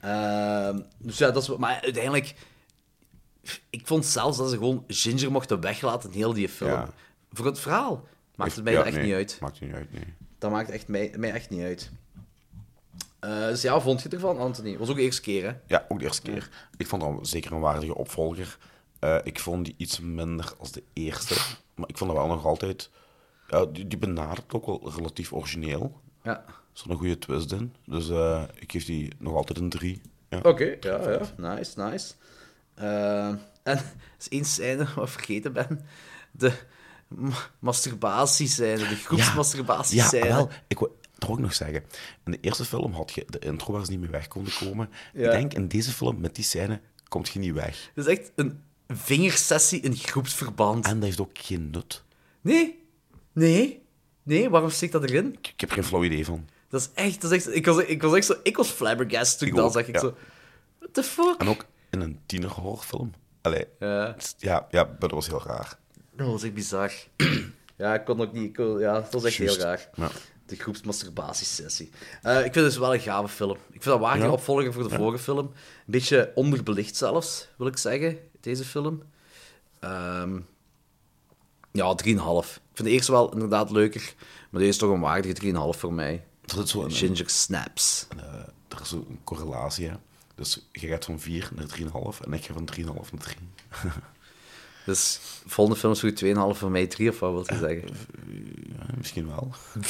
[0.02, 1.56] Ehm, dus ja, dat is...
[1.58, 2.36] Maar uiteindelijk...
[3.70, 6.72] Ik vond zelfs dat ze gewoon Ginger mochten weglaten in heel die film.
[6.72, 6.90] Ja.
[7.32, 9.38] Voor het verhaal maakt het mij Ja, echt nee, niet uit.
[9.40, 10.14] Maakt niet uit, nee.
[10.38, 11.92] Dat maakt echt mij, mij echt niet uit.
[13.20, 14.78] Eh, dus ja, vond je ervan, Anthony?
[14.78, 15.54] Was ook de eerste keer, hè?
[15.68, 16.50] Ja, ook de eerste keer.
[16.78, 18.58] Ik vond het zeker een waardige opvolger.
[19.00, 21.34] Eh, ik vond die iets minder als de eerste.
[21.76, 22.90] Maar ik vond dat wel nog altijd...
[23.48, 26.02] Ja, die, die benadert ook wel relatief origineel.
[26.24, 26.44] Ja.
[26.48, 27.74] Er zat een goede twist in.
[27.86, 30.02] Dus eh, ik geef die nog altijd een 3.
[30.30, 30.40] Ja.
[30.44, 31.22] Oké, ja, ja.
[31.38, 32.14] Nice, nice.
[32.74, 33.84] Eh, en er
[34.20, 35.86] is één scène waar ik vergeten ben.
[36.32, 36.54] De
[37.08, 40.26] ma- masturbatiescène, de groepsmasturbatiescène.
[40.26, 40.50] Ja, wel.
[40.68, 41.84] Ik wil dat ook nog zeggen.
[42.26, 44.90] In de eerste film had je de intro waar ze niet meer weg konden komen.
[45.14, 47.92] Ik denk in deze film, met die scène, komt je niet weg.
[47.96, 50.86] Het is echt een vingersessie in groepsverband.
[50.86, 52.04] En dat heeft ook geen nut.
[52.42, 52.84] Nee,
[53.34, 53.82] nee,
[54.24, 55.34] nee, waarom steekt dat erin?
[55.34, 56.48] Ik, ik heb er geen flauw idee van.
[56.70, 59.40] Dat is echt, dat is echt ik, was, ik was echt zo, ik was flabbergasted
[59.40, 59.88] toen ik dat zag.
[59.88, 60.00] Ik ja.
[60.00, 60.16] zo,
[60.80, 61.36] what the fuck?
[61.38, 63.12] En ook in een tienerhorrorfilm.
[63.42, 64.16] Allee, Ja.
[64.38, 65.78] ja, ja, maar dat was heel raar.
[66.16, 66.92] Dat was echt bizar.
[67.78, 68.56] ja, ik kon ook niet...
[68.56, 69.90] kon- ja, dat was echt heel raar.
[69.96, 70.10] Ja.
[70.46, 71.90] De groepsmasturbatiesessie.
[72.22, 73.52] Eh ik vind het dus wel een gave film.
[73.56, 74.32] Ik vind dat waardige Ja.
[74.34, 75.38] opvolger voor de vorige film.
[75.46, 75.52] Een
[75.86, 79.04] beetje onderbelicht zelfs, wil ik zeggen, deze film.
[79.80, 80.40] Ehm,
[81.72, 82.56] ja, 3,5.
[82.56, 84.14] Ik vind de eerste wel inderdaad leuker,
[84.50, 86.24] maar deze is toch een waardige 3,5 voor mij.
[86.46, 88.08] Er zit zo een, Ginger Snaps.
[88.18, 88.24] eh,
[88.68, 89.88] er is zo een correlatie.
[89.88, 89.96] Hè.
[90.36, 93.36] Dus je gaat van 4 naar 3,5 en ik ga van 3,5 naar 3.
[94.86, 97.98] Dus volgende film is je 2,5 voor mij 3, of wat wil je zeggen?
[98.78, 99.52] Ja, misschien wel.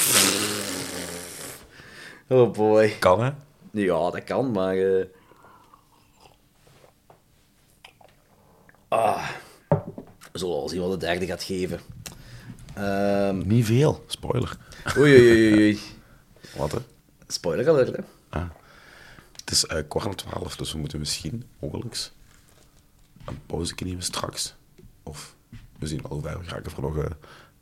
[2.28, 2.96] Oh boy.
[2.98, 3.30] Kan, hè?
[3.70, 4.76] Ja, dat kan, maar...
[4.76, 5.04] eh,
[8.90, 9.28] Ah.
[10.32, 11.80] We zullen wel zien wat de derde gaat geven.
[12.74, 14.04] Ehm Niet veel.
[14.06, 14.56] Spoiler.
[14.98, 15.80] Oei, oei, oei, oei.
[16.56, 16.78] Wat, hè?
[17.26, 18.02] Spoiler alert, hè.
[18.28, 18.48] Ah.
[19.40, 22.10] Het is eh, kwart na twaalf, dus we moeten misschien, mogelijk,
[23.24, 24.54] een pauze nemen straks.
[25.02, 25.34] Of
[25.78, 27.04] we zien wel hoe ver we geraken voor nog eh,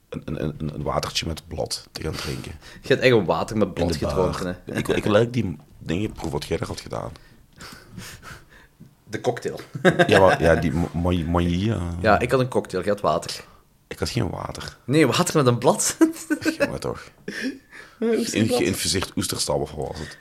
[0.08, 2.52] een, een, een, een watertje met blad te gaan drinken.
[2.82, 4.10] Je hebt echt een water met In blad de bar.
[4.10, 4.72] gedronken, hè.
[4.72, 7.12] Ik, ik wil eigenlijk die dingen proeven wat jij had gedaan.
[9.10, 9.60] De cocktail.
[10.06, 13.00] Ja, maar, ja die mo- moi- moi, eh, Ja, ik had een cocktail, je had
[13.00, 13.44] water.
[13.88, 14.76] Ik had geen water.
[14.84, 15.96] Nee, water met een blad.
[16.58, 17.10] Ja, maar toch.
[17.98, 20.18] Ge- geïnfuseerd oesterstab of wat was het?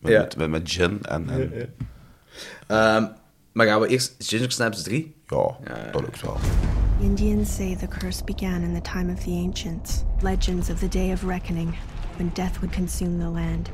[0.00, 0.20] Met, Ja.
[0.20, 1.28] met, met, met gin en...
[1.30, 1.74] en
[2.66, 3.06] Ehm,
[3.52, 5.14] Maar gaan we eerst Ginger Snaps 3?
[5.26, 5.56] Ja,
[5.92, 6.36] dat lukt wel.
[7.00, 10.02] Indians say the curse began in the time of the ancients.
[10.20, 11.74] Legends of the day of reckoning,
[12.16, 13.68] when death would consume the land.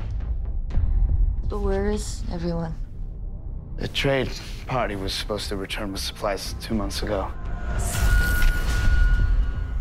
[1.47, 2.71] But where is everyone?
[3.81, 4.29] The trade
[4.67, 7.31] party was supposed to return with supplies two months ago.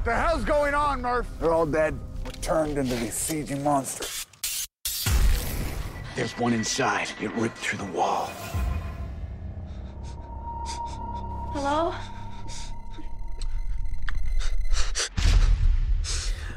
[0.04, 1.28] The hell's going on, Murph?
[1.38, 1.98] They're all dead.
[2.24, 4.26] We're turned into these sieging monsters.
[6.16, 7.10] There's one inside.
[7.20, 8.30] It ripped through the wall.
[11.52, 11.94] Hello?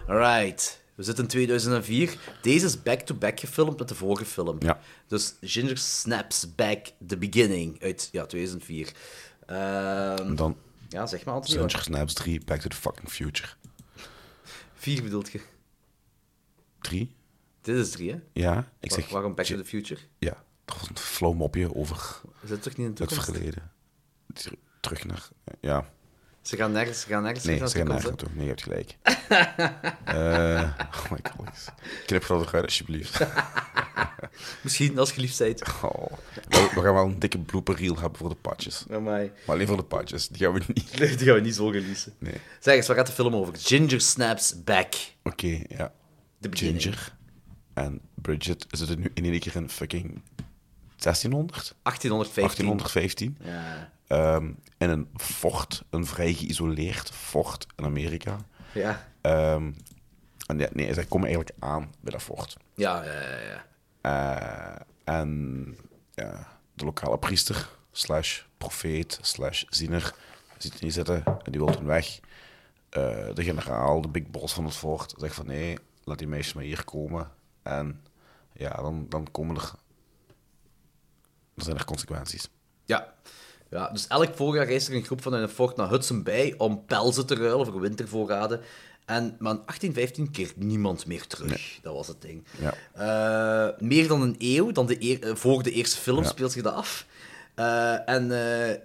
[0.09, 0.77] Alright.
[0.95, 2.17] We zitten in 2004.
[2.41, 4.55] Deze is back-to-back gefilmd met de vorige film.
[4.59, 4.79] Ja.
[5.07, 8.91] Dus Ginger Snaps Back The Beginning uit ja, 2004.
[9.45, 9.57] Ehm,
[10.27, 10.57] En dan
[10.89, 11.57] ja, zeg maar, Anthony.
[11.57, 13.49] Ginger Snaps 3, Back to the fucking Future.
[14.73, 15.41] Vier bedoelt je?
[16.81, 17.15] 3?
[17.61, 18.19] Dit is drie, hè?
[18.33, 19.09] Ja, ik Wa- zeg...
[19.09, 19.99] Waarom Back to the Future?
[20.17, 23.31] Ja, dat was een flow mopje over Is dat toch niet in de het toekomst?
[23.31, 23.71] verleden.
[24.33, 25.27] Ter- Terug naar...
[25.61, 25.91] Ja.
[26.43, 28.29] Ze gaan nergens, ze gaan nergens Nee, ze gaan de nergens naartoe.
[28.33, 28.95] Nee, je hebt gelijk.
[30.03, 31.73] Eh, oh my god.
[32.05, 33.19] Knip dat eruit, alsjeblieft.
[34.63, 35.63] Misschien, als je lief bent.
[35.81, 36.11] Oh.
[36.49, 38.71] We, we gaan wel een dikke blooper reel hebben voor de.
[38.91, 39.31] Amai.
[39.45, 40.99] Maar alleen voor de patches, die gaan we niet.
[40.99, 42.13] Nee, die gaan we niet zo releasen.
[42.17, 42.33] Nee.
[42.59, 43.53] Zeg eens, waar gaat de film over?
[43.57, 44.93] Ginger Snaps Back.
[45.23, 45.93] Oké, ja.
[46.39, 46.81] Beginning.
[46.81, 47.13] Ginger
[47.73, 50.21] en Bridget zitten nu in één keer in fucking
[50.97, 51.75] 1600?
[51.83, 52.65] 1815.
[52.65, 53.37] 1815.
[53.43, 53.91] Ja.
[54.13, 58.37] Ehm, in een fort, een vrij geïsoleerd fort in Amerika.
[58.73, 59.07] Ja.
[59.21, 59.71] Ehm,
[60.47, 62.57] en ja, nee, zij komen eigenlijk aan bij dat fort.
[62.75, 63.65] Ja, ja, ja, ja.
[64.01, 65.77] Eh, en
[66.11, 70.15] ja, de lokale priester, slash profeet, slash ziener,
[70.57, 72.19] ziet niet zitten en die wil toen weg.
[72.89, 76.53] Eh, de generaal, de big boss van het fort, zegt van nee, laat die meisjes
[76.53, 77.31] maar hier komen.
[77.61, 78.03] En
[78.53, 79.71] ja, dan, dan komen er...
[81.55, 82.49] Dan zijn er consequenties.
[82.85, 83.13] Ja.
[83.73, 83.89] Ja.
[83.89, 87.25] Dus elk voorjaar reist er een groep vanuit een fort naar Hudson Bay om pelzen
[87.25, 88.59] te ruilen voor wintervoorraden.
[89.05, 91.79] En, maar in 1815 keert niemand meer terug.
[91.81, 92.43] Dat was het ding.
[92.59, 92.73] Ja.
[92.93, 96.29] Eh, meer dan een eeuw dan de eer- eh, voor de eerste film Ja.
[96.29, 97.05] speelt zich dat af.
[97.55, 98.31] Eh, en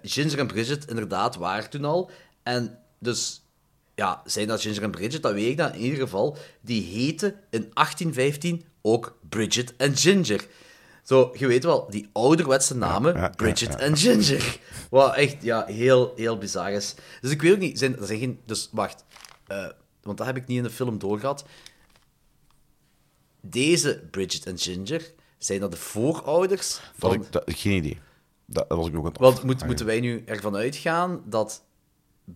[0.03, 2.11] Ginger en Bridget inderdaad waren toen al.
[2.43, 3.41] En dus,
[3.95, 5.21] ja, zijn dat Ginger en Bridget?
[5.21, 6.37] Dat weet ik dan in ieder geval.
[6.61, 10.45] Die heten in 1815 ook Bridget en Ginger.
[11.09, 14.59] Zo, je weet wel, die ouderwetse namen, ja, ja, Bridget en Ginger.
[14.89, 16.95] Wat echt, ja, heel, heel bizar is.
[17.21, 18.39] Dus ik weet ook niet, zijn, er zijn geen...
[18.45, 19.03] Dus, wacht.
[19.47, 19.69] eh,
[20.01, 21.45] want dat heb ik niet in de film doorgehad.
[23.41, 27.13] Deze Bridget en Ginger, zijn dat de voorouders Dat van...
[27.13, 27.99] ik, dat, geen idee.
[28.45, 31.63] Dat, dat was ik ook aan het Want moet, moeten wij nu ervan uitgaan dat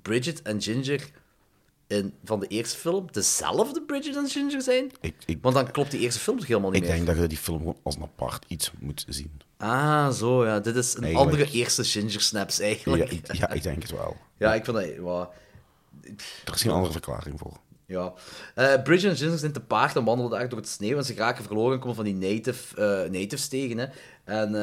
[0.01, 1.11] Bridget en Ginger
[1.93, 4.91] in, van de eerste film dezelfde Bridget en Ginger zijn?
[5.01, 6.95] Ik, ik, Want dan klopt die eerste film toch helemaal niet ik meer?
[6.95, 9.41] denk dat je die film gewoon als een apart iets moet zien.
[9.57, 10.59] Ah, zo ja.
[10.59, 11.31] Dit is een Eigenlijk.
[11.31, 13.11] andere eerste Ginger Snaps Ja, eigenlijk.
[13.11, 14.17] ik, ja, ik denk het wel.
[14.37, 14.97] Ja, ik vind dat...
[14.97, 15.27] Wow.
[16.45, 17.57] Er is geen andere verklaring voor.
[17.85, 18.13] Ja.
[18.55, 21.13] Eh, Bridget en Ginger zijn te paard en wandelen daar door het sneeuw en ze
[21.13, 23.77] raken verloren en komen van die native, eh, natives tegen.
[23.77, 23.85] Hè.
[24.23, 24.55] En,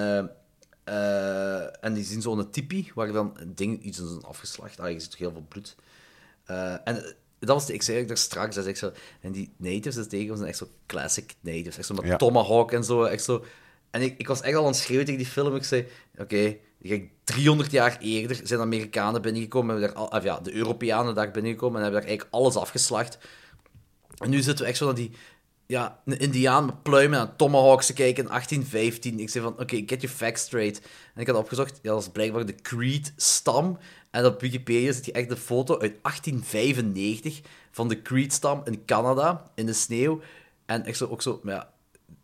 [0.85, 4.81] eh, en die zien zo'n tipi waar dan een ding, iets is afgeslacht.
[4.81, 5.77] Ah, je ziet toch heel veel bloed.
[6.51, 8.93] Eh, en eh, dat was de, ik zei ook daar straks, dat is echt zo,
[9.21, 11.77] en die natives dat tegen ons zijn echt zo classic natives.
[11.79, 12.17] Echt zo met Ja.
[12.17, 13.03] tomahawk en zo.
[13.05, 13.45] Echt zo.
[13.91, 15.55] En ik, ik was echt al aan het schreeuwen tegen die film.
[15.57, 15.87] Ik zei,
[16.19, 21.15] oké, kijk, 300 jaar eerder zijn Amerikanen binnengekomen, hebben daar al, of ja, de Europeanen
[21.15, 23.19] daar binnengekomen en hebben daar eigenlijk alles afgeslacht.
[24.19, 25.11] En nu zitten we echt zo naar die,
[25.71, 29.21] ja, een indiaan met pluimen en tomahawks te kijken in 1815.
[29.21, 30.81] Ik zei van, oké, get your facts straight.
[31.15, 33.79] En ik had opgezocht, ja, dat is blijkbaar de Creed-stam.
[34.11, 39.51] En op Wikipedia zit je echt een foto uit 1895 van de Creed-stam in Canada,
[39.55, 40.21] in de sneeuw.
[40.67, 41.73] En echt zo, ook zo, ja,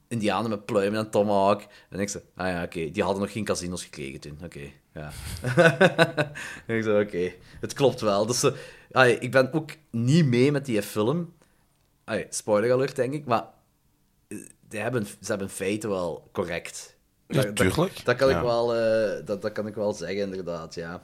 [0.09, 1.67] indianen met pluimen en tomahawk.
[1.91, 4.39] En ik zei, ah ja, oké, die hadden nog geen casinos gekregen toen.
[4.45, 5.13] Oké, ja.
[6.75, 8.27] ik zei, oké, het klopt wel.
[8.27, 8.51] Dus,
[8.91, 11.35] ah, ik ben ook niet mee met die film.
[12.07, 13.45] Allee, spoiler alert, denk ik, maar
[14.29, 14.39] eh,
[14.69, 16.97] die hebben, ze hebben feiten wel correct.
[17.27, 17.77] Ja, Dat- tuurlijk.
[17.97, 21.01] Dat, dat kan, ik wel, eh, dat, dat kan ik wel zeggen, inderdaad, ja.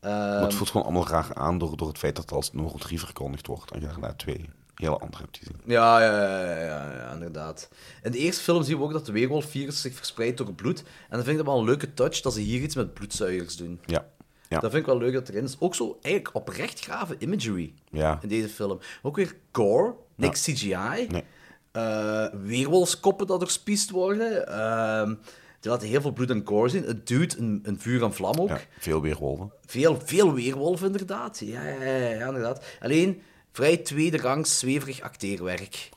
[0.00, 2.52] Maar Ehm, het voelt gewoon allemaal raar aan door, door het feit dat het als
[2.52, 3.70] nummer 3 verkondigd wordt.
[3.70, 5.60] En je daarna twee hele andere hebt gezien.
[5.64, 7.68] Ja, ja, ja, ja, ja, inderdaad.
[8.02, 10.78] In de eerste film zien we ook dat de weerwolfvirus zich verspreidt door bloed.
[10.80, 10.84] En
[11.16, 13.80] dan vind ik dat wel een leuke touch dat ze hier iets met bloedzuigers doen.
[13.86, 14.06] Ja.
[14.48, 14.58] Ja.
[14.60, 15.56] Dat vind ik wel leuk dat erin is.
[15.58, 18.18] Ook zo eigenlijk oprecht grave imagery Ja.
[18.22, 18.78] in deze film.
[19.02, 21.06] Ook weer gore, niks CGI.
[21.08, 21.24] Nee.
[21.72, 24.46] Eh, weerwolfskoppen dat doorspiest worden.
[24.48, 25.14] Ehm
[25.60, 26.84] die laten heel veel bloed en gore zien.
[26.84, 28.48] Het duwt een, een vuur en vlam ook.
[28.48, 28.60] ja.
[28.78, 29.52] Veel weerwolven.
[29.66, 31.38] Veel, veel weerwolf, inderdaad.
[31.38, 32.64] Ja, ja, ja, inderdaad.
[32.80, 35.88] Alleen vrij tweede rangs zweverig acteerwerk.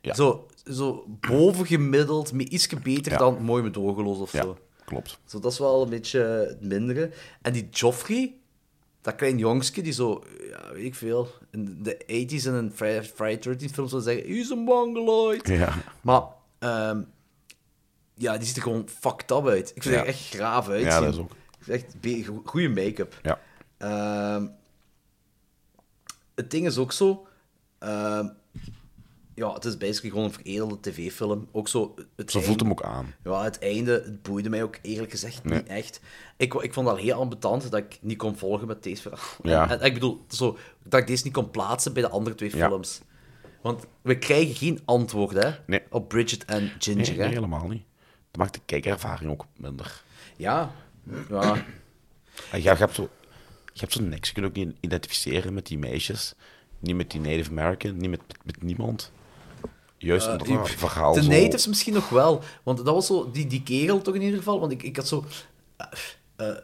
[0.00, 0.14] Ja.
[0.14, 3.18] Zo, zo bovengemiddeld, met iets beter Ja.
[3.18, 4.42] dan mooi met ogeloos of Ja.
[4.42, 4.58] zo.
[4.84, 5.18] klopt.
[5.24, 7.10] Zo, dat is wel een beetje het mindere.
[7.42, 8.34] En die Joffrey,
[9.02, 13.04] dat klein jongske die zo, ja, weet ik veel, in de 80s in een Friday,
[13.04, 15.48] Friday 13 film zou zeggen, he's a mongoloid.
[15.48, 15.74] Ja.
[16.00, 16.22] Maar,
[16.58, 17.02] ehm,
[18.14, 19.72] ja, die ziet er gewoon fucked up uit.
[19.74, 20.00] Ik vind Ja.
[20.00, 20.88] er echt graaf uitzien.
[20.90, 21.30] Ja, dat is ook.
[21.66, 21.94] Echt
[22.44, 23.18] goede make-up.
[23.22, 23.38] Ja.
[23.78, 24.46] Ehm,
[26.34, 27.26] het ding is ook zo...
[27.78, 28.28] ehm,
[29.34, 31.48] ja, het is basically gewoon een veredelde tv-film.
[31.52, 31.94] Ook zo...
[32.16, 33.14] Het Zo voelt hem ook aan.
[33.24, 35.58] Ja, het einde het boeide mij ook eerlijk gezegd Nee.
[35.58, 36.00] niet echt.
[36.36, 39.20] Ik, ik vond het al heel ambetant dat ik niet kon volgen met deze verhaal.
[39.52, 39.70] Ja.
[39.70, 42.68] En, ik bedoel, zo, dat ik deze niet kon plaatsen bij de andere twee Ja.
[42.68, 43.00] films.
[43.62, 45.82] Want we krijgen geen antwoord hè, Nee.
[45.90, 47.02] op Bridget en Ginger.
[47.08, 47.24] Nee, hè.
[47.24, 47.82] nee, helemaal niet.
[48.30, 50.02] Dat maakt de kijkervaring ook minder.
[50.36, 50.72] Ja.
[51.28, 51.54] ja.
[52.52, 53.08] En je, je hebt zo,
[53.72, 54.28] je hebt zo niks.
[54.28, 56.34] Je kunt ook niet identificeren met die meisjes.
[56.78, 59.12] Niet met die Native American, niet met, met niemand.
[60.02, 61.28] Juist Eh, dat verhaal De zo...
[61.30, 62.42] natives misschien nog wel.
[62.62, 64.60] Want dat was zo, die, die kerel toch in ieder geval.
[64.60, 65.24] Want ik, ik had zo.
[65.76, 65.86] eh,
[66.36, 66.56] eh,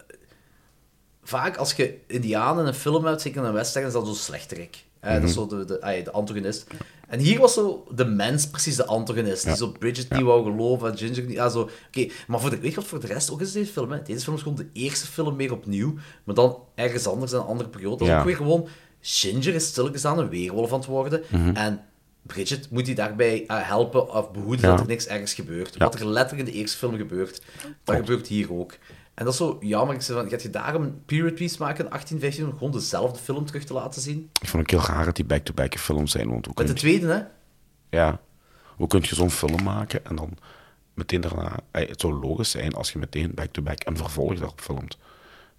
[1.22, 4.14] vaak als je Indianen in een film hebt, zeker in een western, is dat zo
[4.14, 4.84] slechterik.
[5.00, 6.66] Eh, Dat is zo de, de, de antagonist.
[7.08, 9.44] En hier was zo de mens precies de antagonist.
[9.44, 11.32] Die zo Bridget niet wou geloven en Ginger niet.
[11.36, 11.68] Ja, zo.
[11.86, 13.90] Oké, maar voor de, weet je wat voor de rest ook is deze film?
[13.92, 14.02] Hè?
[14.02, 17.44] Deze film is gewoon de eerste film weer opnieuw, maar dan ergens anders in een
[17.44, 17.96] andere periode.
[17.96, 18.18] Dat is Ja.
[18.18, 18.68] ook weer gewoon.
[19.00, 21.22] Ginger is stilletjes aan een weerwolf aan het worden.
[21.30, 21.56] Mhm.
[21.56, 21.84] En
[22.28, 24.70] Bridget moet die daarbij eh, helpen of behoeden Ja.
[24.70, 25.74] dat er niks ergens gebeurt.
[25.74, 25.84] Ja.
[25.84, 27.42] Wat er letterlijk in de eerste film gebeurt,
[27.84, 28.72] dat gebeurt hier ook.
[29.14, 29.94] En dat is zo jammer.
[29.94, 33.18] Ik zei van, gaat je daarom een period piece maken in 1815 om gewoon dezelfde
[33.18, 34.30] film terug te laten zien?
[34.40, 36.28] Ik vond het heel raar dat die back-to-back films zijn.
[36.30, 37.22] Want Met de je- tweede, hè?
[37.98, 38.20] Ja.
[38.76, 40.36] Hoe kun je zo'n film maken en dan
[40.94, 41.56] meteen daarna...
[41.70, 44.98] eh, Het zou logisch zijn als je meteen back-to-back een vervolg daarop filmt.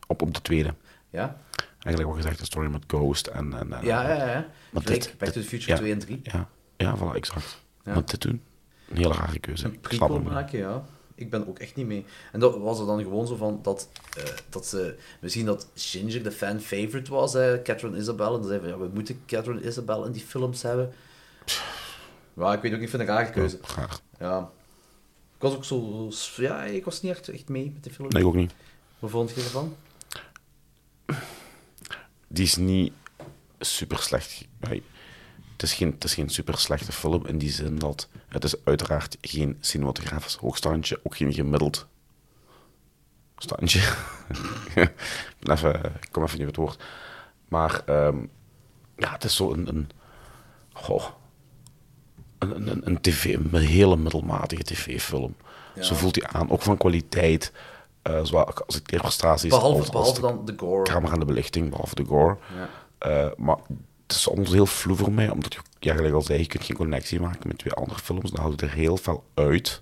[0.07, 0.73] Op, op de tweede.
[1.09, 1.37] Ja.
[1.79, 3.53] Eigenlijk wat gezegd, de story met Ghost en...
[3.53, 4.47] en, en Ja, ja, ja.
[4.71, 6.19] Maar Gelijk dit- Back to dit- the Future ja, 2 en 3.
[6.23, 6.47] Ja,
[6.79, 7.61] ja voilà, exact.
[7.83, 7.93] Ja.
[7.93, 8.41] Maar dit doen,
[8.89, 9.65] een hele rare keuze.
[9.65, 10.85] Een Ik snap prequel maken, ja.
[11.15, 12.05] Ik ben ook echt niet mee.
[12.31, 14.97] En dat was er dan gewoon zo van dat, eh, dat ze...
[15.19, 18.33] We zien dat Ginger de fan-favorite was, hè, Catherine Isabel.
[18.33, 20.93] En dan zeiden we, ja, we moeten Catherine Isabel in die films hebben.
[22.33, 23.59] Ja, ik weet ook niet, ik vind het een rare keuze.
[23.61, 24.01] Graag.
[24.19, 24.51] Ja.
[25.35, 26.09] Ik was ook zo...
[26.35, 28.09] Ja, ik was niet echt, echt mee met de film.
[28.09, 28.53] Nee, ik ook niet.
[28.99, 29.75] Wat vond je ervan?
[32.27, 32.93] Die is niet
[33.59, 34.45] super slecht.
[34.59, 34.83] Nee.
[35.59, 38.55] Het is, geen, het is geen super slechte film in die zin dat het is
[38.65, 41.87] uiteraard geen cinematografisch hoogstandje, ook geen gemiddeld
[43.37, 43.79] standje.
[44.75, 44.91] ik,
[45.51, 46.83] even, ik kom even niet op het woord.
[47.47, 48.17] Maar ehm,
[48.97, 49.89] ja, het is zo een, een,
[52.39, 55.35] een, een, tv, een hele middelmatige tv-film.
[55.75, 55.81] Ja.
[55.83, 57.51] Zo voelt hij aan, ook van kwaliteit.
[58.01, 60.83] eh zowel als acteerprestaties Behalve, als, als behalve de dan de gore.
[60.83, 62.37] camera en de belichting, behalve de gore.
[62.55, 62.69] Ja.
[62.97, 63.57] Eh, maar
[64.09, 66.63] het is soms heel vloe voor mij, omdat je, ja, gelijk al zei, je kunt
[66.63, 68.31] geen connectie maken met twee andere films.
[68.31, 69.81] Dan houdt het er heel veel uit.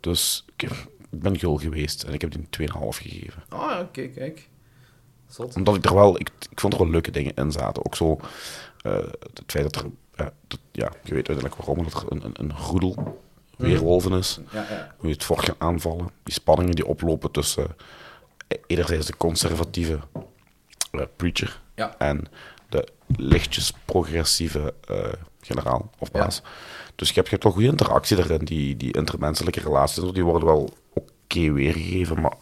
[0.00, 3.42] Dus ik, heb- ik ben gul geweest en ik heb die een 2,5 gegeven.
[3.48, 4.48] Ah, ja, oké, kijk.
[5.28, 5.56] Zot.
[5.56, 7.84] Omdat ik er wel, ik, ik vond er wel leuke dingen in zaten.
[7.86, 8.16] Ook zo,
[8.82, 12.24] eh, het feit dat er, ja, dat- ja, je weet uiteindelijk waarom, dat er een,
[12.24, 13.20] een, een roedel
[13.56, 14.38] weerwolven is.
[14.52, 14.94] Ja, ja.
[14.98, 16.10] Hoe je het fort gaan aanvallen.
[16.22, 17.66] Die spanningen die oplopen tussen
[18.48, 19.98] eh, enerzijds de conservatieve
[20.90, 21.60] eh, preacher
[21.98, 22.24] en
[22.68, 26.42] de lichtjes progressieve eh, generaal of baas.
[26.94, 28.44] Dus je hebt, je hebt wel goede interactie erin.
[28.44, 32.36] Die, die intermenselijke relaties die worden wel oké weergegeven, maar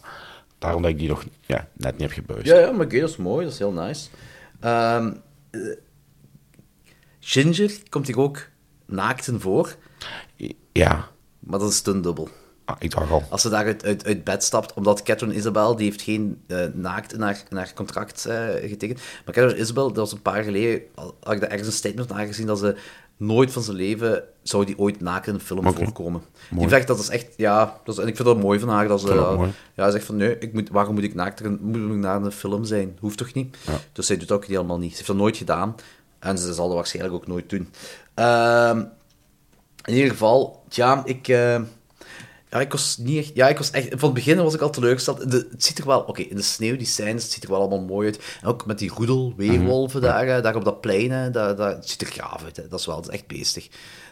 [0.59, 2.47] daarom dat ik die nog ja, net niet heb gebuist.
[2.47, 4.09] Ja, ja, maar oké, dat is mooi, dat is heel nice.
[4.61, 5.12] Ehm,
[5.51, 5.61] eh,
[7.20, 8.49] Ginger komt hier ook
[8.87, 9.77] naakten voor,
[10.72, 11.09] Ja,
[11.39, 12.29] maar dat is dubbel.
[12.66, 13.22] Ah, ik dacht al.
[13.28, 16.58] Als ze daar uit, uit, uit bed stapt, omdat Catherine Isabel, die heeft geen eh,
[16.72, 19.00] naakt in haar, in haar contract eh, getekend.
[19.24, 22.08] Maar Catherine Isabel, dat was een paar jaar geleden, had ik daar ergens een statement
[22.08, 22.76] van haar gezien, dat ze
[23.16, 26.22] nooit van zijn leven zou die ooit naakt in een film voorkomen.
[26.48, 26.68] Die Mooi.
[26.68, 28.88] zegt dat is echt, ja, dat is, en ik vind dat mooi van haar.
[28.88, 31.40] Dat ze, dat eh, ja, ze zegt van, nee, ik moet, waarom moet ik naakt
[31.40, 32.96] er moet ik naar een film zijn?
[33.00, 33.56] Hoeft toch niet?
[33.66, 33.72] Ja.
[33.92, 34.90] Dus zij doet dat ook helemaal niet.
[34.90, 35.74] Ze heeft dat nooit gedaan.
[36.18, 37.68] En ze zal dat waarschijnlijk ook nooit doen.
[38.14, 38.84] Ehm,
[39.84, 41.28] in ieder geval, ja, ik...
[42.57, 43.30] ja, ik was niet echt...
[43.34, 43.88] Ja, ik was echt...
[43.90, 45.30] Van het begin was ik al teleurgesteld.
[45.30, 46.00] De, het ziet er wel...
[46.00, 48.38] Oké, in de sneeuw, die scènes, het ziet er wel allemaal mooi uit.
[48.42, 50.09] En ook met die roedel, weerwolven Mhm.
[50.11, 52.57] daar, eh, daar op dat plein, hè, dat, dat, het ziet er gaaf uit.
[52.57, 52.68] Hè.
[52.68, 53.68] Dat is wel dat is echt beestig.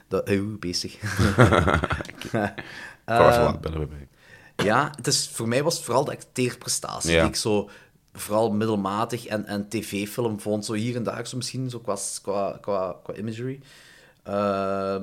[0.08, 0.96] Dat, eh, beestig.
[4.56, 7.20] Ja, het is, voor mij was het vooral de acteerprestatie Ja.
[7.20, 7.68] die ik zo
[8.12, 10.64] vooral middelmatig en, en tv-film vond.
[10.64, 13.60] Zo hier en daar, zo misschien zo qua, qua, qua, qua imagery.
[14.22, 15.02] Ehm,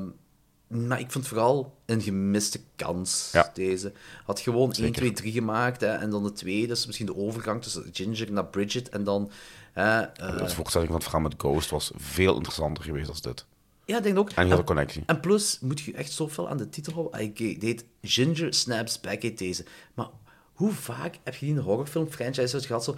[0.72, 3.52] maar ik vond vooral een gemiste kans, Ja.
[3.54, 3.92] deze.
[4.26, 4.94] Had gewoon 1, Zeker.
[4.94, 6.68] 2, 3 gemaakt hè, en dan de tweede.
[6.68, 9.32] Dus misschien de overgang tussen Ginger naar Bridget en dan...
[9.72, 13.46] hè, eh, De voorstelling van het verhaal met Ghost was veel interessanter geweest dan dit.
[13.86, 14.30] ja, ik denk ook.
[14.30, 15.04] En een connectie.
[15.06, 17.14] En plus moet je echt zoveel aan de titel houden.
[17.14, 19.66] Ah, Ik deed Ginger Snaps Back heet deze.
[19.94, 20.08] Maar
[20.54, 22.84] hoe vaak heb je die in een horrorfilm-franchise gehad?
[22.84, 22.96] Zo,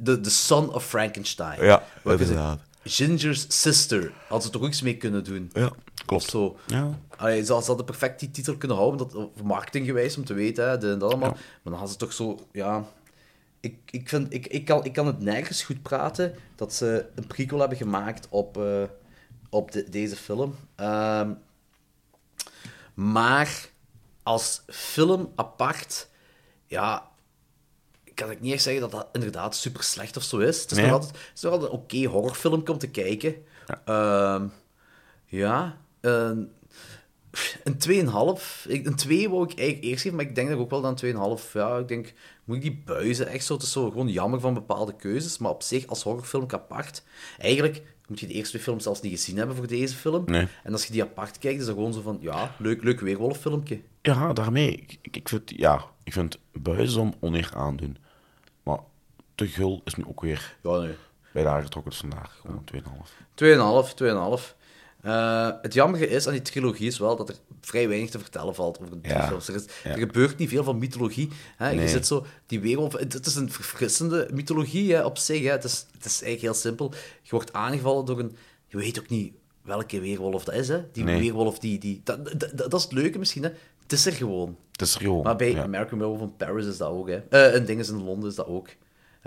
[0.00, 1.64] de, de Son of Frankenstein.
[1.64, 2.60] Ja, inderdaad.
[2.84, 4.12] Ginger's Sister.
[4.28, 5.50] Had ze toch iets mee kunnen doen?
[5.52, 5.70] Ja,
[6.08, 6.24] klopt.
[6.24, 6.56] Of zo.
[6.66, 6.98] Ja.
[7.16, 10.68] Allee, ze, ze hadden perfect die titel kunnen houden, dat, voor marketinggewijs, om te weten,
[10.68, 11.30] hè, dit en dat allemaal.
[11.30, 12.84] Maar dan hadden ze toch zo, ja...
[13.60, 17.26] Ik, ik, vind, ik, ik, kan, ik kan het nergens goed praten dat ze een
[17.26, 18.82] prequel hebben gemaakt op, eh,
[19.50, 20.54] op de- deze film.
[20.74, 21.32] Ehm,
[22.94, 23.68] maar
[24.22, 26.08] als film apart,
[26.66, 27.08] ja,
[28.14, 30.60] kan ik niet echt zeggen dat dat inderdaad super slecht of zo is.
[30.62, 30.86] Het is Nee.
[30.86, 33.34] nog altijd, het is nog altijd een oké horrorfilm om te kijken.
[33.84, 34.46] Ehm,
[35.26, 35.76] ja,
[36.08, 36.50] een,
[37.64, 38.64] een 2,5.
[38.68, 40.80] Ik- Een 2 wou ik eigenlijk eerst geven, maar ik denk dat ik ook wel
[40.80, 40.94] dan
[41.40, 41.52] 2,5.
[41.52, 42.12] Ja, ik denk,
[42.44, 43.54] moet ik die buizen echt zo?
[43.54, 47.02] Het is zo gewoon jammer van bepaalde keuzes, maar op zich als horrorfilm apart.
[47.38, 50.24] Eigenlijk moet je de eerste twee films zelfs niet gezien hebben voor deze film.
[50.26, 50.46] Nee.
[50.64, 53.80] En als je die apart kijkt, is dat gewoon zo van, ja, leuk, leuk weerwolffilmpje.
[54.02, 54.86] Ja, daarmee.
[55.10, 57.96] Ik, vind, ja, ik vind buizen oneer aandoen.
[58.62, 58.78] Maar
[59.34, 60.94] te gul is nu ook weer Ja, nee.
[61.32, 62.40] bij de aangetrokken dus vandaag.
[62.40, 63.12] Gewoon 2,5.
[63.34, 64.56] 2,5, 2,5.
[65.02, 68.54] Eh, het jammere is aan die trilogie is wel dat er vrij weinig te vertellen
[68.54, 69.48] valt over de Ja, films.
[69.48, 69.90] Er, is, ja.
[69.90, 71.28] er gebeurt niet veel van mythologie.
[71.56, 71.68] Hè?
[71.70, 75.42] Je zit zo, die weerwolf, het, is een verfrissende mythologie hè, op zich.
[75.42, 75.50] Hè?
[75.50, 76.92] Het, is, het is eigenlijk heel simpel.
[77.22, 78.36] Je wordt aangevallen door een...
[78.66, 79.32] Je weet ook niet
[79.62, 80.68] welke weerwolf dat is.
[80.68, 80.84] Hè?
[80.92, 81.20] Die Nee.
[81.20, 81.78] weerwolf, die...
[81.78, 83.42] die dat, dat, dat- dat is het leuke misschien.
[83.42, 83.50] Hè?
[83.82, 84.56] Het is er gewoon.
[84.72, 85.22] Het is er gewoon.
[85.22, 85.62] Maar bij ja.
[85.62, 87.08] American Werewolf in Paris is dat ook.
[87.08, 87.16] Hè?
[87.28, 88.68] Eh en dingen in Londen is dat ook.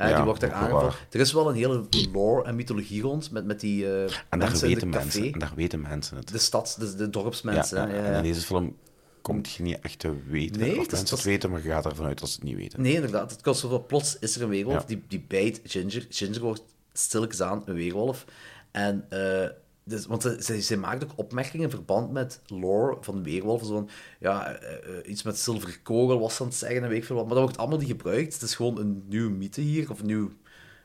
[0.02, 0.94] Hè, Ja, die wordt daar aangevallen.
[1.10, 4.58] Er is wel een hele lore en mythologie rond met, met die eh, En daar
[4.60, 6.28] weten mensen, en daar weten mensen het.
[6.28, 7.78] De stads, de, de dorpsmensen.
[7.90, 8.78] ja, En in deze film
[9.22, 10.62] komt je niet echt te weten.
[10.62, 12.56] Nee, of het mensen het weten, maar je gaat ervan uit dat ze het niet
[12.56, 12.82] weten.
[12.82, 13.32] Nee, inderdaad.
[13.32, 13.84] Het kost zoveel.
[13.84, 16.06] Plots is er een weerwolf die, die bijt Ginger.
[16.10, 18.26] Ginger wordt stilletjes aan een weerwolf.
[18.72, 19.50] En, eh,
[19.84, 23.68] dus, want ze, ze, maakt ook opmerkingen in verband met lore van weerwolven.
[23.68, 27.16] Zo van, ja, eh, eh, iets met zilveren kogel was ze aan het zeggen en
[27.16, 27.26] wat.
[27.26, 28.34] Maar dat wordt allemaal niet gebruikt.
[28.34, 30.32] Het is gewoon een nieuwe mythe hier, of een nieuw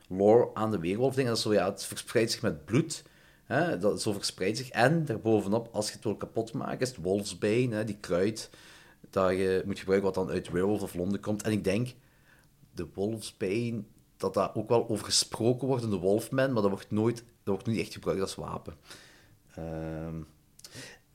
[0.07, 3.03] lore aan de weerwolf dat is zo, ja, het verspreidt zich met bloed.
[3.45, 4.69] Hè, dat, zo verspreidt zich.
[4.69, 8.49] En daarbovenop, als je het wil kapotmaken, is het wolfsbane, hè, die kruid
[9.09, 11.43] dat je moet gebruiken wat dan uit Werewolf of Londen komt.
[11.43, 11.93] En ik denk,
[12.71, 13.83] de Wolfsbane,
[14.17, 17.25] dat daar ook wel over gesproken wordt in de Wolfman, maar dat wordt nooit, dat
[17.43, 18.75] wordt niet echt gebruikt als wapen.
[19.55, 20.21] Ehm,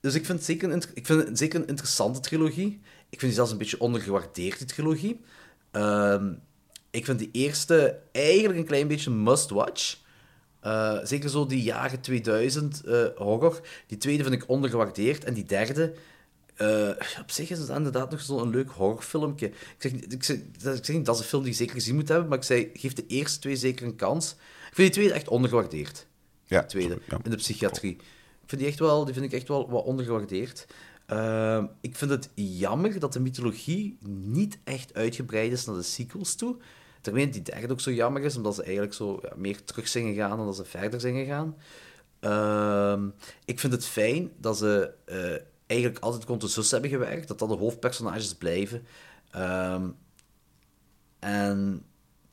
[0.01, 2.81] dus ik vind, het zeker een, ik vind zeker een interessante trilogie.
[3.09, 5.21] Ik vind die zelfs een beetje ondergewaardeerd, die trilogie.
[5.71, 6.33] Ehm,
[6.91, 10.01] ik vind die eerste eigenlijk een klein beetje must-watch.
[10.61, 13.61] Eh, zeker zo die jaren 2000 eh, horror.
[13.87, 15.25] Die tweede vind ik ondergewaardeerd.
[15.25, 15.95] En die derde,
[16.55, 16.89] eh,
[17.21, 19.47] op zich is het inderdaad nog zo'n leuk horrorfilmpje.
[19.47, 21.57] Ik zeg, niet- ik, zeg, dat- ik zeg niet dat is een film die je
[21.57, 24.31] zeker gezien moet hebben, maar ik zei, geef de eerste twee zeker een kans.
[24.69, 26.07] Ik vind die tweede echt ondergewaardeerd.
[26.45, 27.19] Ja, De tweede, ja.
[27.23, 27.93] in de psychiatrie.
[28.43, 30.67] Ik vind die, echt wel, die vind ik echt wel wat ondergewaardeerd.
[31.07, 36.35] Ehm, ik vind het jammer dat de mythologie niet echt uitgebreid is naar de sequels
[36.35, 36.57] toe.
[37.01, 40.07] Terwijl die derde ook zo jammer is, omdat ze eigenlijk zo ja, meer terug zijn
[40.07, 41.57] gegaan dan dat ze verder zijn gegaan.
[42.21, 43.09] Ehm,
[43.45, 45.35] ik vind het fijn dat ze eh,
[45.73, 48.87] eigenlijk altijd rond de zus hebben gewerkt, dat dat de hoofdpersonages blijven.
[49.31, 49.89] Ehm,
[51.19, 51.83] en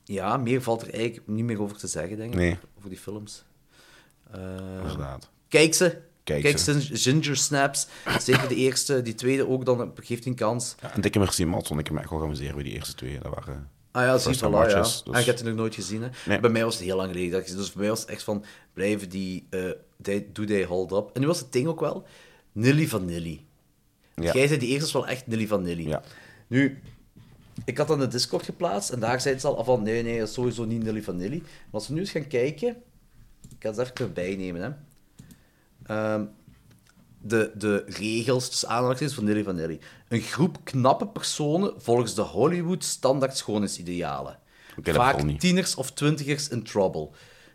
[0.04, 2.58] ja, meer valt er eigenlijk niet meer over te zeggen, denk ik, Nee.
[2.78, 3.44] over die films.
[4.32, 5.30] Ehm, Inderdaad.
[5.48, 5.98] Kijk ze.
[6.24, 6.80] Kijk, Kijk ze.
[6.80, 7.86] Ginger Snaps.
[8.20, 9.02] Zeker de eerste.
[9.02, 10.74] Die tweede ook, dan geeft hij een kans.
[10.82, 12.94] Ja, en dikke merci, Mats, want ik heb me echt wel geamuseerd bij die eerste
[12.94, 13.18] twee.
[13.18, 14.80] Dat waren Ah ja, zie je time wel, ja.
[14.82, 16.02] dus- En ik heb die nog nooit gezien.
[16.02, 16.08] Hè.
[16.26, 16.40] Nee.
[16.40, 17.30] Bij mij was het heel lang geleden.
[17.30, 19.70] dat ik gezien- Dus bij mij was het echt van, blijven die, eh
[20.02, 21.10] they, do they hold up?
[21.12, 22.06] En nu was het ding ook wel,
[22.52, 23.46] Nilly Vanilli.
[24.14, 24.32] Ja.
[24.32, 25.88] Jij zei die eerste wel echt Nilly Vanilli.
[25.88, 26.02] Ja.
[26.46, 26.80] Nu,
[27.64, 30.64] ik had dan de Discord geplaatst en daar zei ze al van, nee, nee, sowieso
[30.64, 31.38] niet Nilly Vanilli.
[31.38, 32.68] Maar als we nu eens gaan kijken,
[33.48, 34.70] ik ga het even erbij nemen, hè.
[35.94, 36.24] Ehm,
[37.22, 39.78] de, de regels, tussen aanhalingstekens, van Nilly Vanilli.
[40.08, 44.38] Een groep knappe personen volgens de Hollywood standaard schoonheidsidealen.
[44.82, 47.08] Vaak tieners of twintigers in trouble.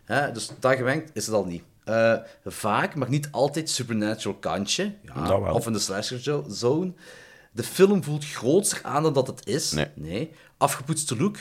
[0.04, 1.62] Hè, dus daar gewenkt is het al niet.
[1.86, 4.92] Eh, vaak, maar niet altijd supernatural kantje.
[5.02, 5.52] Ja.
[5.52, 6.92] Of in de slasher zo- zone.
[7.52, 9.74] De film voelt grootser aan dan dat het is.
[9.94, 10.30] Nee.
[10.56, 11.36] Afgepoetste look?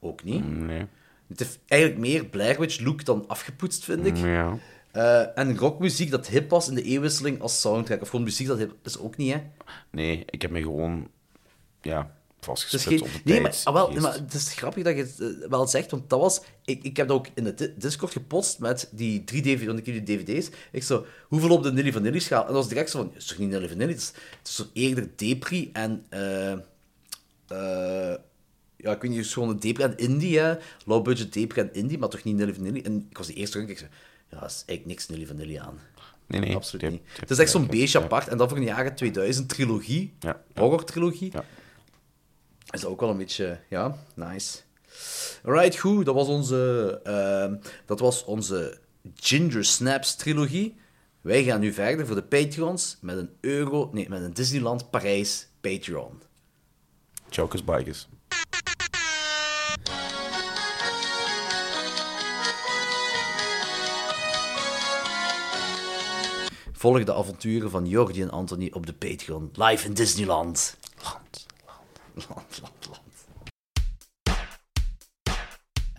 [0.00, 0.50] Ook niet.
[0.50, 0.86] Nee.
[1.28, 4.16] Het heeft eigenlijk meer Blair Witch look dan afgepoetst, vind ik.
[4.16, 4.58] Ja.
[4.90, 8.00] Eh, en rockmuziek dat hip was in de eeuwwisseling als soundtrack.
[8.00, 9.40] Of gewoon muziek dat hip is ook niet, hè?
[9.90, 11.08] Nee, ik heb me gewoon
[11.80, 12.14] ja,
[12.48, 15.66] Op de Nee, maar, ah, wel, maar het is grappig dat je het eh, wel
[15.66, 16.40] zegt, want dat was...
[16.64, 19.78] Ik, ik heb dat ook in de di- Discord gepost met die drie DVD, want
[19.78, 20.50] ik heb die dvd's.
[20.72, 22.40] Ik zo, hoeveel op de Nilly Vanilli schaal?
[22.40, 23.92] En dat was direct zo van, het is toch niet Nilly Vanilli?
[23.92, 26.04] Het is, het is zo eerder Depri en...
[26.08, 26.52] eh
[27.48, 28.14] eh,
[28.76, 30.54] ja, ik weet niet, het is gewoon een Depri en Indie, hè.
[30.84, 32.80] Low budget Depri en Indie, maar toch niet Nilly Vanilli.
[32.80, 33.90] En ik was de eerste keer, ik zei,
[34.30, 35.80] ja, dat is eigenlijk niks Nilly Vanilli aan.
[36.26, 36.54] Nee, nee.
[36.54, 37.02] Absoluut niet.
[37.20, 38.04] Het is echt zo'n beestje ja.
[38.04, 38.28] apart.
[38.28, 40.12] En dan voor een jaren 2000 trilogie,
[40.54, 41.30] horror-trilogie.
[41.32, 41.44] Ja.
[42.74, 44.58] Is ook wel een beetje, ja, nice.
[45.44, 46.04] Alright, goed.
[46.04, 47.56] Dat was onze, ehm,
[47.86, 48.78] dat was onze
[49.14, 50.76] Ginger Snaps trilogie.
[51.20, 55.48] Wij gaan nu verder voor de Patreons met een euro, nee, met een Disneyland Parijs
[55.60, 56.22] Patreon.
[57.28, 58.08] Chokers Bikers.
[66.72, 69.50] Volg de avonturen van Jordi en Anthony op de Patreon.
[69.52, 70.76] Live in Disneyland.
[72.16, 72.73] Land, land, land,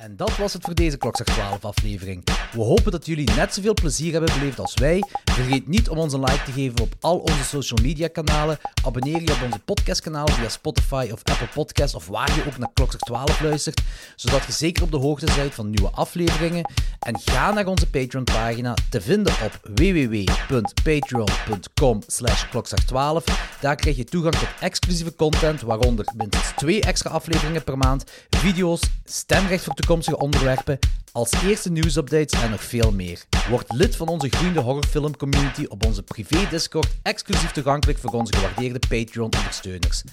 [0.06, 2.24] En dat was het voor deze Klokslag 12 aflevering.
[2.52, 5.04] We hopen dat jullie net zoveel plezier hebben beleefd als wij.
[5.24, 8.58] Vergeet niet om ons een like te geven op al onze social media kanalen.
[8.86, 12.70] Abonneer je op onze podcastkanaal via Spotify of Apple Podcasts of waar je ook naar
[12.74, 13.82] Klokslag 12 luistert,
[14.16, 16.74] zodat je zeker op de hoogte bent van nieuwe afleveringen.
[17.00, 23.24] En ga naar onze Patreon pagina te vinden op www.patreon.com slash klokslag12.
[23.62, 28.82] Daar krijg je toegang tot exclusieve content, waaronder minstens twee extra afleveringen per maand, video's,
[29.04, 30.80] stemrecht voor toekomstige onderwerpen,
[31.12, 33.26] als eerste nieuwsupdates en nog veel meer.
[33.50, 38.36] Word lid van onze groeiende horrorfilm community op onze privé Discord, exclusief toegankelijk voor onze
[38.36, 40.04] gewaardeerde Patreon-ondersteuners.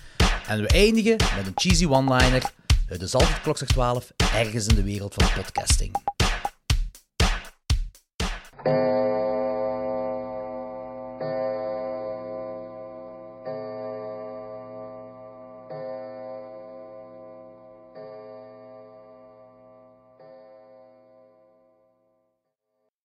[0.47, 2.53] En we eindigen met een cheesy one-liner.
[2.87, 5.93] Het is altijd klokslag 12, ergens in de wereld van podcasting.